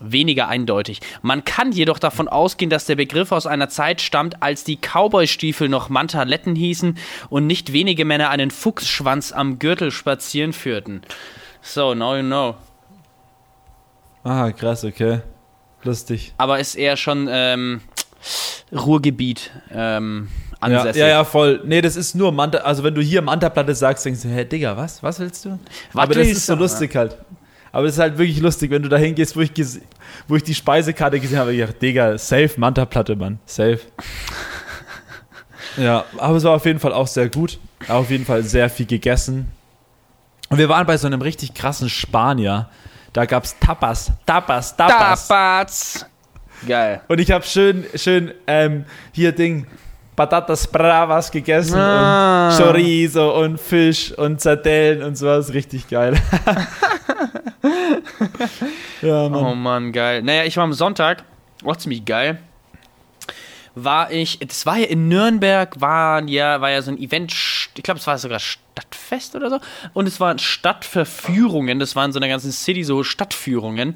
weniger 0.00 0.48
eindeutig. 0.48 1.00
Man 1.22 1.44
kann 1.44 1.72
jedoch 1.72 1.98
davon 1.98 2.28
ausgehen, 2.28 2.70
dass 2.70 2.86
der 2.86 2.96
Begriff 2.96 3.32
aus 3.32 3.46
einer 3.46 3.68
Zeit 3.68 4.00
stammt, 4.00 4.42
als 4.42 4.64
die 4.64 4.76
Cowboy-Stiefel 4.76 5.68
noch 5.68 5.88
Mantaletten 5.88 6.54
hießen 6.54 6.98
und 7.30 7.46
nicht 7.46 7.72
wenige 7.72 8.04
Männer 8.04 8.30
einen 8.30 8.50
Fuchsschwanz 8.50 9.32
am 9.32 9.58
Gürtel 9.58 9.90
spazieren 9.90 10.52
führten. 10.52 11.02
So, 11.60 11.94
now 11.94 12.16
you 12.16 12.22
know. 12.22 12.54
Ah, 14.24 14.52
krass, 14.52 14.84
okay. 14.84 15.20
Lustig. 15.84 16.34
Aber 16.38 16.58
ist 16.58 16.74
eher 16.74 16.96
schon 16.96 17.28
ähm, 17.30 17.80
Ruhrgebiet 18.72 19.50
ähm, 19.72 20.28
ansässig. 20.60 21.00
ja, 21.00 21.08
ja, 21.08 21.24
voll. 21.24 21.60
Nee, 21.64 21.80
das 21.80 21.96
ist 21.96 22.14
nur 22.14 22.32
Manta, 22.32 22.58
also 22.58 22.82
wenn 22.84 22.94
du 22.94 23.00
hier 23.00 23.22
Manta-Platte 23.22 23.74
sagst, 23.74 24.04
denkst 24.04 24.22
du, 24.22 24.28
hä, 24.28 24.44
Digga, 24.44 24.76
was? 24.76 25.02
Was 25.02 25.18
willst 25.20 25.44
du? 25.44 25.58
Was 25.92 26.02
Aber 26.04 26.14
das 26.14 26.28
ist 26.28 26.46
so 26.46 26.54
lustig 26.54 26.94
halt. 26.96 27.16
Aber 27.70 27.84
das 27.84 27.94
ist 27.94 28.00
halt 28.00 28.18
wirklich 28.18 28.40
lustig, 28.40 28.70
wenn 28.70 28.82
du 28.82 28.88
da 28.88 28.96
hingehst, 28.96 29.36
wo 29.36 29.40
ich, 29.40 29.52
wo 30.26 30.36
ich 30.36 30.42
die 30.42 30.54
Speisekarte 30.54 31.20
gesehen 31.20 31.38
habe, 31.38 31.52
ich 31.52 31.60
dachte, 31.60 31.74
Digga, 31.74 32.18
safe 32.18 32.52
Manta-Platte, 32.56 33.14
Mann. 33.14 33.38
Safe. 33.46 33.80
ja, 35.76 36.04
aber 36.16 36.36
es 36.36 36.44
war 36.44 36.52
auf 36.56 36.64
jeden 36.64 36.80
Fall 36.80 36.92
auch 36.92 37.06
sehr 37.06 37.28
gut. 37.28 37.58
Auf 37.86 38.10
jeden 38.10 38.24
Fall 38.24 38.42
sehr 38.42 38.70
viel 38.70 38.86
gegessen. 38.86 39.48
Und 40.48 40.58
wir 40.58 40.68
waren 40.68 40.86
bei 40.86 40.96
so 40.96 41.06
einem 41.06 41.20
richtig 41.20 41.54
krassen 41.54 41.88
Spanier. 41.88 42.68
Da 43.12 43.26
gab's 43.26 43.56
Tapas, 43.60 44.12
Tapas, 44.26 44.76
Tapas. 44.76 45.28
Tapas. 45.28 46.06
Geil. 46.66 47.00
Und 47.08 47.20
ich 47.20 47.30
habe 47.30 47.44
schön, 47.44 47.84
schön 47.94 48.32
ähm, 48.46 48.84
hier 49.12 49.32
Ding 49.32 49.66
Patatas 50.18 50.66
Bravas 50.66 51.30
gegessen 51.30 51.78
Ah. 51.78 52.48
und 52.50 52.56
Chorizo 52.58 53.40
und 53.40 53.60
Fisch 53.60 54.10
und 54.18 54.40
Sardellen 54.40 55.04
und 55.04 55.14
sowas. 55.16 55.54
Richtig 55.54 55.88
geil. 55.88 56.14
ja, 59.00 59.28
Mann. 59.28 59.44
Oh 59.44 59.54
Mann, 59.54 59.92
geil. 59.92 60.22
Naja, 60.22 60.42
ich 60.42 60.56
war 60.56 60.64
am 60.64 60.72
Sonntag, 60.72 61.22
auch 61.64 61.76
ziemlich 61.76 62.04
geil. 62.04 62.38
War 63.76 64.10
ich, 64.10 64.40
das 64.40 64.66
war 64.66 64.76
ja 64.78 64.86
in 64.86 65.06
Nürnberg, 65.06 65.80
war 65.80 66.24
ja, 66.28 66.60
war 66.60 66.70
ja 66.70 66.82
so 66.82 66.90
ein 66.90 66.98
Event, 66.98 67.30
ich 67.78 67.84
glaube, 67.84 68.00
es 68.00 68.06
war 68.06 68.18
sogar 68.18 68.40
Stadtfest 68.40 69.34
oder 69.36 69.50
so. 69.50 69.58
Und 69.92 70.06
es 70.06 70.20
waren 70.20 70.38
Stadtverführungen, 70.38 71.78
das 71.78 71.96
waren 71.96 72.12
so 72.12 72.18
in 72.18 72.22
der 72.22 72.30
ganzen 72.30 72.52
City 72.52 72.84
so 72.84 73.02
Stadtführungen. 73.04 73.94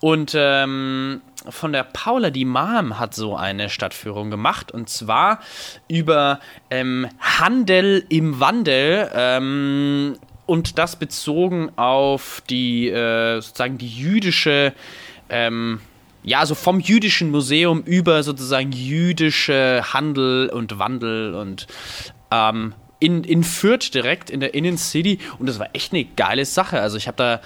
Und 0.00 0.34
ähm, 0.36 1.22
von 1.48 1.72
der 1.72 1.84
Paula, 1.84 2.30
die 2.30 2.44
Mom, 2.44 2.98
hat 2.98 3.14
so 3.14 3.36
eine 3.36 3.70
Stadtführung 3.70 4.30
gemacht. 4.30 4.70
Und 4.70 4.88
zwar 4.88 5.40
über 5.88 6.40
ähm, 6.70 7.08
Handel 7.18 8.04
im 8.08 8.38
Wandel. 8.38 9.10
Ähm, 9.14 10.16
und 10.46 10.78
das 10.78 10.96
bezogen 10.96 11.70
auf 11.76 12.42
die 12.50 12.88
äh, 12.88 13.40
sozusagen 13.40 13.78
die 13.78 13.88
jüdische 13.88 14.74
ähm, 15.28 15.80
ja, 16.24 16.38
also 16.38 16.54
vom 16.54 16.78
jüdischen 16.78 17.30
Museum 17.30 17.82
über 17.82 18.22
sozusagen 18.22 18.70
jüdische 18.70 19.82
Handel 19.92 20.50
und 20.50 20.78
Wandel 20.78 21.34
und 21.34 21.66
ähm, 22.30 22.74
in, 23.02 23.24
in 23.24 23.42
Fürth 23.42 23.92
direkt 23.92 24.30
in 24.30 24.38
der 24.38 24.54
Innencity 24.54 25.18
und 25.38 25.48
das 25.48 25.58
war 25.58 25.68
echt 25.72 25.92
eine 25.92 26.04
geile 26.04 26.44
Sache. 26.44 26.80
Also 26.80 26.96
ich 26.96 27.08
habe 27.08 27.16
da 27.16 27.40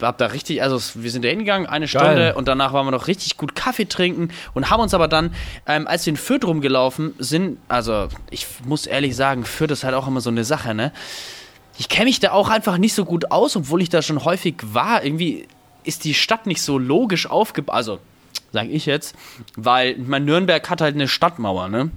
hab 0.00 0.18
da 0.18 0.26
richtig, 0.26 0.62
also 0.62 0.80
wir 0.94 1.10
sind 1.10 1.24
da 1.24 1.28
hingegangen, 1.28 1.68
eine 1.68 1.88
Stunde 1.88 2.14
Geil. 2.14 2.32
und 2.34 2.48
danach 2.48 2.72
waren 2.72 2.86
wir 2.86 2.92
noch 2.92 3.08
richtig 3.08 3.36
gut 3.36 3.54
Kaffee 3.54 3.86
trinken 3.86 4.30
und 4.54 4.70
haben 4.70 4.80
uns 4.80 4.94
aber 4.94 5.08
dann, 5.08 5.34
ähm, 5.66 5.86
als 5.86 6.06
wir 6.06 6.12
in 6.12 6.16
Fürth 6.16 6.44
rumgelaufen 6.44 7.14
sind, 7.18 7.58
also 7.68 8.08
ich 8.30 8.46
muss 8.64 8.86
ehrlich 8.86 9.16
sagen, 9.16 9.44
Fürth 9.44 9.72
ist 9.72 9.84
halt 9.84 9.94
auch 9.94 10.06
immer 10.06 10.20
so 10.20 10.30
eine 10.30 10.44
Sache, 10.44 10.74
ne? 10.74 10.92
Ich 11.76 11.88
kenne 11.88 12.06
mich 12.06 12.20
da 12.20 12.32
auch 12.32 12.50
einfach 12.50 12.78
nicht 12.78 12.94
so 12.94 13.04
gut 13.04 13.30
aus, 13.30 13.56
obwohl 13.56 13.82
ich 13.82 13.88
da 13.88 14.02
schon 14.02 14.24
häufig 14.24 14.56
war. 14.62 15.02
Irgendwie 15.02 15.48
ist 15.82 16.04
die 16.04 16.12
Stadt 16.12 16.46
nicht 16.46 16.60
so 16.62 16.78
logisch 16.78 17.26
aufgebaut. 17.26 17.74
Also, 17.74 17.98
sage 18.52 18.68
ich 18.68 18.84
jetzt, 18.84 19.14
weil 19.56 19.96
mein 19.96 20.26
Nürnberg 20.26 20.68
hat 20.68 20.82
halt 20.82 20.94
eine 20.94 21.08
Stadtmauer, 21.08 21.68
ne? 21.68 21.90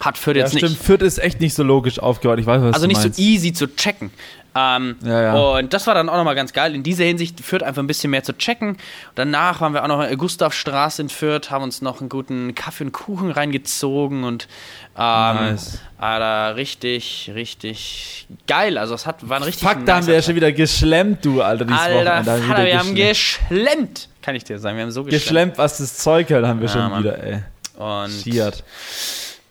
Hat 0.00 0.18
Fürth 0.18 0.36
Ja, 0.36 0.42
jetzt 0.44 0.56
stimmt. 0.56 0.72
nicht. 0.72 0.82
Fürth 0.82 1.02
ist 1.02 1.18
echt 1.18 1.40
nicht 1.40 1.54
so 1.54 1.62
logisch 1.62 1.98
aufgebaut. 1.98 2.38
Ich 2.38 2.46
weiß, 2.46 2.62
was 2.62 2.74
Also 2.74 2.86
nicht 2.86 3.00
meinst. 3.00 3.16
so 3.16 3.22
easy 3.22 3.52
zu 3.52 3.66
checken. 3.74 4.10
Ähm, 4.58 4.96
Ja, 5.04 5.20
ja. 5.22 5.34
Und 5.34 5.72
das 5.74 5.86
war 5.86 5.94
dann 5.94 6.08
auch 6.08 6.16
nochmal 6.16 6.34
ganz 6.34 6.52
geil. 6.54 6.74
In 6.74 6.82
dieser 6.82 7.04
Hinsicht 7.04 7.40
Fürth 7.40 7.62
einfach 7.62 7.82
ein 7.82 7.86
bisschen 7.86 8.10
mehr 8.10 8.22
zu 8.22 8.32
checken. 8.36 8.78
Danach 9.14 9.60
waren 9.60 9.74
wir 9.74 9.82
auch 9.84 9.88
noch 9.88 10.00
in 10.00 10.08
der 10.08 10.16
Gustavstraße 10.16 11.02
in 11.02 11.08
Fürth, 11.10 11.50
haben 11.50 11.62
uns 11.64 11.82
noch 11.82 12.00
einen 12.00 12.08
guten 12.08 12.54
Kaffee 12.54 12.84
und 12.84 12.92
Kuchen 12.92 13.30
reingezogen 13.30 14.24
und 14.24 14.48
ähm, 14.96 15.02
Nice. 15.36 15.78
Alter, 15.98 16.56
richtig, 16.56 17.30
richtig 17.34 18.26
geil. 18.46 18.78
Also 18.78 18.94
es 18.94 19.04
hat, 19.06 19.28
war 19.28 19.38
ein 19.38 19.42
richtig 19.42 19.68
Fuck, 19.68 19.84
da 19.84 19.96
haben 19.96 20.06
wir 20.06 20.14
ja 20.14 20.22
schon 20.22 20.36
wieder 20.36 20.52
geschlemmt, 20.52 21.22
du, 21.24 21.42
Alter, 21.42 21.66
dieses 21.66 21.80
Alter, 21.80 21.94
Wochenende. 22.22 22.24
Da 22.24 22.36
Vater, 22.48 22.64
wir 22.64 22.78
haben 22.78 22.94
geschlemmt. 22.94 23.48
geschlemmt. 23.50 24.08
Kann 24.22 24.34
ich 24.36 24.44
dir 24.44 24.58
sagen, 24.58 24.76
wir 24.78 24.84
haben 24.84 24.90
so 24.90 25.04
geschlemmt. 25.04 25.22
geschlemmt, 25.22 25.58
was 25.58 25.78
das 25.78 25.98
Zeug 25.98 26.30
hält, 26.30 26.46
haben 26.46 26.60
wir 26.60 26.66
Ja, 26.68 26.72
schon 26.72 26.90
Mann. 26.90 27.02
wieder, 27.04 27.22
ey. 27.22 27.42
Und 27.76 28.10
Schiert. 28.10 28.64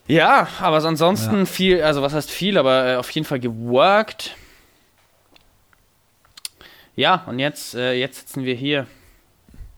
Ja, 0.07 0.47
aber 0.59 0.83
ansonsten 0.83 1.39
ja. 1.39 1.45
viel, 1.45 1.81
also 1.81 2.01
was 2.01 2.13
heißt 2.13 2.29
viel, 2.29 2.57
aber 2.57 2.93
äh, 2.93 2.95
auf 2.97 3.09
jeden 3.09 3.25
Fall 3.25 3.39
geworkt. 3.39 4.35
Ja, 6.95 7.23
und 7.27 7.39
jetzt, 7.39 7.75
äh, 7.75 7.93
jetzt 7.93 8.19
sitzen 8.19 8.45
wir 8.45 8.55
hier. 8.55 8.87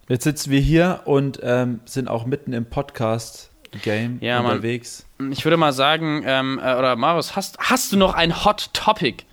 Jetzt 0.08 0.24
sitzen 0.24 0.52
wir 0.52 0.60
hier 0.60 1.02
und 1.06 1.40
ähm, 1.44 1.80
sind 1.86 2.08
auch 2.08 2.26
mitten 2.26 2.54
im 2.54 2.66
Podcast-Game 2.66 4.20
ja, 4.22 4.40
unterwegs. 4.40 5.06
Mann. 5.18 5.32
Ich 5.32 5.44
würde 5.46 5.58
mal 5.58 5.74
sagen, 5.74 6.24
ähm, 6.26 6.60
äh, 6.63 6.76
oder 6.76 6.96
Marius, 6.96 7.36
hast, 7.36 7.58
hast 7.60 7.92
du 7.92 7.98
noch 7.98 8.13
ein 8.13 8.46
Hot 8.46 8.70
Topic? 8.74 9.24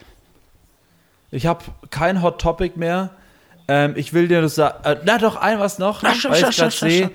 Ich 1.31 1.47
habe 1.47 1.65
kein 1.91 2.23
Hot 2.23 2.41
Topic 2.41 2.79
mehr. 2.79 3.11
Ähm, 3.67 3.95
ich 3.97 4.13
will 4.13 4.29
dir 4.29 4.43
das 4.43 4.57
sagen. 4.57 4.77
Äh, 4.85 4.97
na 5.05 5.19
doch, 5.19 5.37
ein 5.37 5.59
was 5.59 5.79
noch, 5.79 6.03
ach, 6.05 6.25
weil 6.25 6.51
ich 6.51 6.57
gerade 6.57 6.71
sehe. 6.71 7.11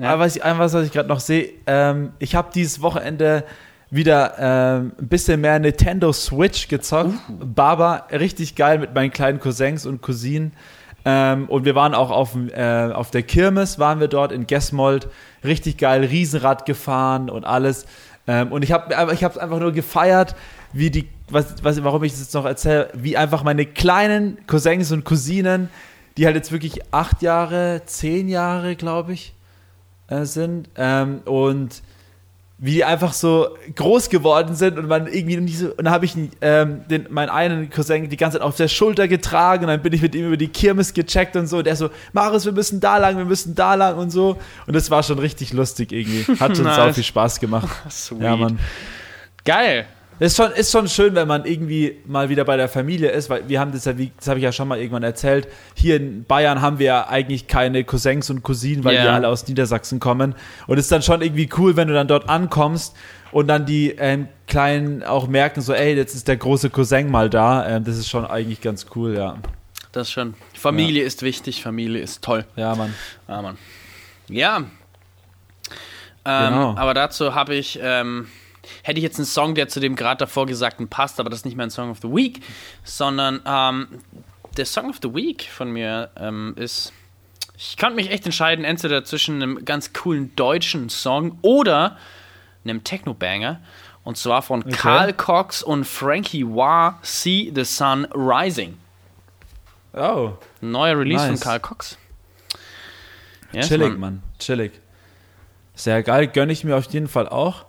ja. 0.00 0.18
was 0.18 0.36
ich, 0.36 0.44
ein 0.44 0.58
was, 0.58 0.74
was 0.74 0.86
ich 0.86 0.92
gerade 0.92 1.08
noch 1.08 1.20
sehe. 1.20 1.50
Ähm, 1.66 2.12
ich 2.18 2.34
habe 2.34 2.50
dieses 2.54 2.82
Wochenende 2.82 3.44
wieder 3.90 4.34
ähm, 4.38 4.92
ein 4.98 5.08
bisschen 5.08 5.40
mehr 5.40 5.58
Nintendo 5.58 6.12
Switch 6.12 6.68
gezockt. 6.68 7.14
Uh. 7.28 7.46
Baba, 7.46 8.06
richtig 8.10 8.54
geil 8.54 8.78
mit 8.78 8.94
meinen 8.94 9.12
kleinen 9.12 9.40
Cousins 9.40 9.86
und 9.86 10.02
Cousinen. 10.02 10.52
Ähm, 11.06 11.46
und 11.48 11.64
wir 11.64 11.74
waren 11.74 11.94
auch 11.94 12.10
auf, 12.10 12.36
äh, 12.54 12.90
auf 12.92 13.10
der 13.10 13.22
Kirmes, 13.22 13.78
waren 13.78 14.00
wir 14.00 14.08
dort 14.08 14.32
in 14.32 14.46
Gesmold. 14.46 15.08
Richtig 15.44 15.78
geil, 15.78 16.04
Riesenrad 16.04 16.66
gefahren 16.66 17.30
und 17.30 17.44
alles. 17.44 17.86
Ähm, 18.26 18.52
und 18.52 18.62
ich 18.62 18.72
habe 18.72 18.94
ich 19.12 19.22
es 19.22 19.38
einfach 19.38 19.60
nur 19.60 19.72
gefeiert, 19.72 20.34
wie 20.72 20.90
die, 20.90 21.08
was, 21.30 21.62
was, 21.62 21.82
warum 21.84 22.02
ich 22.04 22.12
das 22.12 22.20
jetzt 22.20 22.34
noch 22.34 22.46
erzähle, 22.46 22.88
wie 22.94 23.16
einfach 23.16 23.42
meine 23.42 23.64
kleinen 23.64 24.38
Cousins 24.46 24.92
und 24.92 25.04
Cousinen 25.04 25.68
die 26.16 26.26
halt 26.26 26.36
jetzt 26.36 26.52
wirklich 26.52 26.80
acht 26.92 27.22
Jahre, 27.22 27.82
zehn 27.86 28.28
Jahre, 28.28 28.76
glaube 28.76 29.12
ich, 29.12 29.34
äh, 30.08 30.24
sind. 30.24 30.68
Ähm, 30.76 31.20
und 31.24 31.82
wie 32.58 32.72
die 32.72 32.84
einfach 32.84 33.12
so 33.12 33.48
groß 33.74 34.08
geworden 34.10 34.54
sind 34.54 34.78
und 34.78 34.86
man 34.86 35.08
irgendwie 35.08 35.36
nicht 35.36 35.58
so, 35.58 35.70
und 35.70 35.84
dann 35.84 35.90
habe 35.90 36.04
ich 36.04 36.16
ähm, 36.40 36.82
den, 36.88 37.08
meinen 37.10 37.28
einen 37.28 37.68
Cousin 37.68 38.08
die 38.08 38.16
ganze 38.16 38.38
Zeit 38.38 38.46
auf 38.46 38.56
der 38.56 38.68
Schulter 38.68 39.08
getragen 39.08 39.64
und 39.64 39.68
dann 39.68 39.82
bin 39.82 39.92
ich 39.92 40.00
mit 40.00 40.14
ihm 40.14 40.28
über 40.28 40.36
die 40.36 40.48
Kirmes 40.48 40.94
gecheckt 40.94 41.34
und 41.34 41.48
so 41.48 41.58
und 41.58 41.66
der 41.66 41.74
so, 41.74 41.90
Marius, 42.12 42.44
wir 42.44 42.52
müssen 42.52 42.78
da 42.78 42.98
lang, 42.98 43.18
wir 43.18 43.24
müssen 43.24 43.56
da 43.56 43.74
lang 43.74 43.98
und 43.98 44.10
so 44.10 44.38
und 44.66 44.74
das 44.74 44.90
war 44.90 45.02
schon 45.02 45.18
richtig 45.18 45.52
lustig 45.52 45.90
irgendwie. 45.90 46.24
Hat 46.38 46.56
schon 46.56 46.64
nice. 46.64 46.76
sau 46.76 46.92
viel 46.92 47.04
Spaß 47.04 47.40
gemacht. 47.40 47.68
Sweet. 47.90 48.22
Ja, 48.22 48.36
Mann. 48.36 48.60
Geil. 49.44 49.86
Ist 50.20 50.36
schon, 50.36 50.52
ist 50.52 50.70
schon 50.70 50.88
schön, 50.88 51.14
wenn 51.16 51.26
man 51.26 51.44
irgendwie 51.44 52.00
mal 52.06 52.28
wieder 52.28 52.44
bei 52.44 52.56
der 52.56 52.68
Familie 52.68 53.10
ist, 53.10 53.28
weil 53.30 53.48
wir 53.48 53.58
haben 53.58 53.72
das 53.72 53.84
ja, 53.84 53.98
wie, 53.98 54.12
das 54.16 54.28
habe 54.28 54.38
ich 54.38 54.44
ja 54.44 54.52
schon 54.52 54.68
mal 54.68 54.78
irgendwann 54.78 55.02
erzählt, 55.02 55.48
hier 55.74 55.96
in 55.96 56.24
Bayern 56.24 56.62
haben 56.62 56.78
wir 56.78 56.86
ja 56.86 57.08
eigentlich 57.08 57.48
keine 57.48 57.82
Cousins 57.82 58.30
und 58.30 58.42
Cousinen, 58.42 58.84
weil 58.84 58.94
yeah. 58.94 59.04
wir 59.04 59.12
alle 59.12 59.28
aus 59.28 59.48
Niedersachsen 59.48 59.98
kommen. 59.98 60.36
Und 60.68 60.78
es 60.78 60.84
ist 60.84 60.92
dann 60.92 61.02
schon 61.02 61.20
irgendwie 61.20 61.48
cool, 61.58 61.76
wenn 61.76 61.88
du 61.88 61.94
dann 61.94 62.06
dort 62.06 62.28
ankommst 62.28 62.94
und 63.32 63.48
dann 63.48 63.66
die 63.66 63.90
ähm, 63.90 64.28
Kleinen 64.46 65.02
auch 65.02 65.26
merken, 65.26 65.60
so, 65.60 65.72
ey, 65.72 65.96
jetzt 65.96 66.14
ist 66.14 66.28
der 66.28 66.36
große 66.36 66.70
Cousin 66.70 67.10
mal 67.10 67.28
da. 67.28 67.68
Ähm, 67.68 67.84
das 67.84 67.96
ist 67.96 68.08
schon 68.08 68.24
eigentlich 68.24 68.60
ganz 68.60 68.86
cool, 68.94 69.16
ja. 69.16 69.38
Das 69.90 70.12
schon. 70.12 70.34
Familie 70.54 71.02
ja. 71.02 71.06
ist 71.08 71.22
wichtig, 71.22 71.62
Familie 71.62 72.00
ist 72.00 72.22
toll. 72.22 72.44
Ja, 72.54 72.76
Mann. 72.76 72.94
Ja, 73.26 73.42
Mann. 73.42 73.58
Ja. 74.28 74.56
Ähm, 74.58 74.64
genau. 76.24 76.74
Aber 76.76 76.94
dazu 76.94 77.34
habe 77.34 77.56
ich. 77.56 77.80
Ähm, 77.82 78.28
hätte 78.82 78.98
ich 78.98 79.04
jetzt 79.04 79.18
einen 79.18 79.26
Song, 79.26 79.54
der 79.54 79.68
zu 79.68 79.80
dem 79.80 79.96
gerade 79.96 80.18
davor 80.18 80.46
Gesagten 80.46 80.88
passt, 80.88 81.20
aber 81.20 81.30
das 81.30 81.40
ist 81.40 81.44
nicht 81.44 81.56
mein 81.56 81.70
Song 81.70 81.90
of 81.90 81.98
the 82.02 82.08
Week, 82.08 82.40
sondern 82.82 83.40
ähm, 83.46 83.86
der 84.56 84.66
Song 84.66 84.90
of 84.90 84.96
the 85.02 85.12
Week 85.14 85.48
von 85.50 85.70
mir 85.70 86.10
ähm, 86.16 86.54
ist. 86.56 86.92
Ich 87.56 87.76
konnte 87.76 87.94
mich 87.94 88.10
echt 88.10 88.24
entscheiden, 88.24 88.64
entweder 88.64 89.04
zwischen 89.04 89.42
einem 89.42 89.64
ganz 89.64 89.92
coolen 89.92 90.34
deutschen 90.34 90.88
Song 90.88 91.38
oder 91.42 91.96
einem 92.64 92.82
Techno-Banger. 92.82 93.60
Und 94.02 94.18
zwar 94.18 94.42
von 94.42 94.60
okay. 94.62 94.72
Carl 94.72 95.12
Cox 95.14 95.62
und 95.62 95.84
Frankie 95.84 96.44
Wah, 96.44 96.98
See 97.02 97.50
the 97.54 97.64
Sun 97.64 98.06
Rising. 98.12 98.76
Oh. 99.94 100.32
Neuer 100.60 100.98
Release 100.98 101.26
nice. 101.26 101.38
von 101.38 101.40
Carl 101.40 101.60
Cox. 101.60 101.96
Yes, 103.52 103.68
Chillig, 103.68 103.90
Mann. 103.90 104.00
Mann. 104.00 104.22
Chillig. 104.38 104.72
Sehr 105.74 106.02
geil, 106.02 106.26
gönne 106.26 106.52
ich 106.52 106.64
mir 106.64 106.76
auf 106.76 106.92
jeden 106.92 107.08
Fall 107.08 107.28
auch. 107.28 107.64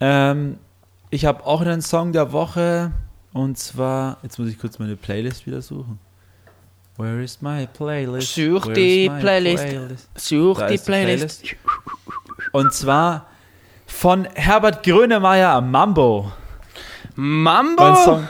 Ähm, 0.00 0.58
ich 1.10 1.24
habe 1.24 1.44
auch 1.44 1.60
einen 1.60 1.82
Song 1.82 2.12
der 2.12 2.32
Woche 2.32 2.92
und 3.32 3.58
zwar, 3.58 4.18
jetzt 4.22 4.38
muss 4.38 4.48
ich 4.48 4.58
kurz 4.58 4.78
meine 4.78 4.96
Playlist 4.96 5.46
wieder 5.46 5.62
suchen. 5.62 5.98
Where 6.96 7.22
is 7.22 7.40
my 7.40 7.66
playlist? 7.66 8.34
Such 8.34 8.66
Where 8.66 8.72
die 8.74 9.08
Playlist. 9.08 9.64
Playlist. 9.64 10.08
Such 10.16 10.66
die 10.66 10.78
Playlist. 10.78 11.42
Playlist. 11.42 11.56
Und 12.52 12.72
zwar 12.74 13.26
von 13.86 14.26
Herbert 14.34 14.82
Grönemeyer 14.82 15.60
Mambo. 15.60 16.32
Mambo? 17.14 17.94
Song, 17.96 18.28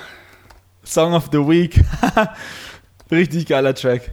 Song 0.84 1.14
of 1.14 1.28
the 1.32 1.38
Week. 1.38 1.82
Richtig 3.10 3.46
geiler 3.46 3.74
Track. 3.74 4.12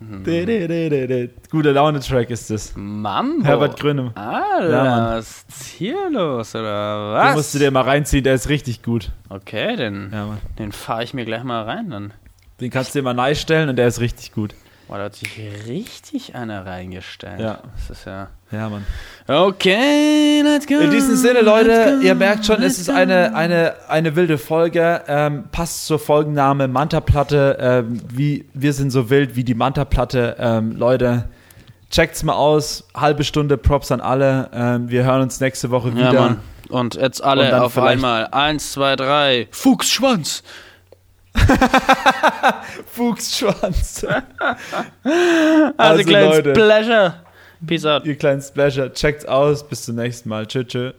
Mhm. 0.00 1.30
Guter 1.50 1.72
Laune-Track 1.72 2.30
ist 2.30 2.50
das. 2.50 2.72
Mambo. 2.76 3.44
Herbert 3.44 3.78
Grönemeyer. 3.78 4.12
Alter, 4.16 4.70
ja, 4.70 5.16
was 5.16 5.44
ist 5.48 5.66
hier 5.68 6.10
los, 6.10 6.54
oder 6.54 7.12
was? 7.14 7.26
Den 7.28 7.34
musst 7.36 7.54
du 7.54 7.58
dir 7.58 7.70
mal 7.70 7.82
reinziehen, 7.82 8.24
der 8.24 8.34
ist 8.34 8.48
richtig 8.48 8.82
gut. 8.82 9.10
Okay, 9.28 9.76
den, 9.76 10.10
ja, 10.12 10.36
den 10.58 10.72
fahre 10.72 11.04
ich 11.04 11.14
mir 11.14 11.24
gleich 11.24 11.44
mal 11.44 11.62
rein 11.62 11.90
dann. 11.90 12.12
Den 12.60 12.70
kannst 12.70 12.94
du 12.94 12.98
dir 12.98 13.02
mal 13.02 13.14
neu 13.14 13.34
stellen 13.34 13.68
und 13.68 13.76
der 13.76 13.88
ist 13.88 14.00
richtig 14.00 14.32
gut. 14.32 14.54
Boah, 14.86 14.98
da 14.98 15.04
hat 15.04 15.16
sich 15.16 15.40
richtig 15.66 16.34
einer 16.34 16.66
reingestellt. 16.66 17.40
Ja. 17.40 17.60
Das 17.74 17.98
ist 17.98 18.04
ja. 18.04 18.28
Ja, 18.50 18.68
Mann. 18.68 18.84
Okay, 19.26 20.42
let's 20.42 20.66
go. 20.66 20.74
In 20.74 20.90
diesem 20.90 21.16
Sinne, 21.16 21.40
Leute, 21.40 22.00
ihr 22.02 22.14
merkt 22.14 22.44
schon, 22.44 22.62
es 22.62 22.78
ist 22.78 22.90
eine, 22.90 23.34
eine, 23.34 23.74
eine 23.88 24.14
wilde 24.14 24.36
Folge. 24.36 25.02
Ähm, 25.08 25.44
passt 25.50 25.86
zur 25.86 25.98
Folgenname 25.98 26.68
Manta-Platte. 26.68 27.56
Ähm, 27.58 28.02
wie, 28.12 28.44
wir 28.52 28.72
sind 28.74 28.90
so 28.90 29.08
wild 29.08 29.36
wie 29.36 29.44
die 29.44 29.54
Manta-Platte. 29.54 30.36
Ähm, 30.38 30.76
Leute, 30.76 31.30
checkt's 31.90 32.22
mal 32.22 32.34
aus. 32.34 32.86
Halbe 32.94 33.24
Stunde 33.24 33.56
Props 33.56 33.90
an 33.90 34.00
alle. 34.00 34.50
Ähm, 34.52 34.90
wir 34.90 35.04
hören 35.04 35.22
uns 35.22 35.40
nächste 35.40 35.70
Woche 35.70 35.94
wieder. 35.94 36.12
Ja, 36.12 36.20
Mann. 36.20 36.40
Und 36.68 36.94
jetzt 36.94 37.24
alle 37.24 37.48
Und 37.48 37.60
auf 37.60 37.78
einmal. 37.78 38.28
Eins, 38.28 38.72
zwei, 38.72 38.96
drei. 38.96 39.48
Fuchsschwanz. 39.50 40.42
Fuchsschwanz. 42.86 44.04
also, 45.04 45.74
also 45.76 46.04
kleines 46.04 46.36
Leute, 46.36 46.52
Pleasure. 46.52 47.14
Peace 47.66 47.84
out. 47.84 48.04
Ihr 48.04 48.16
kleinen 48.16 48.42
Splasher. 48.42 48.92
Checkt's 48.92 49.24
aus. 49.24 49.66
Bis 49.66 49.82
zum 49.84 49.96
nächsten 49.96 50.28
Mal. 50.28 50.46
Tschö, 50.46 50.64
tschö. 50.64 50.92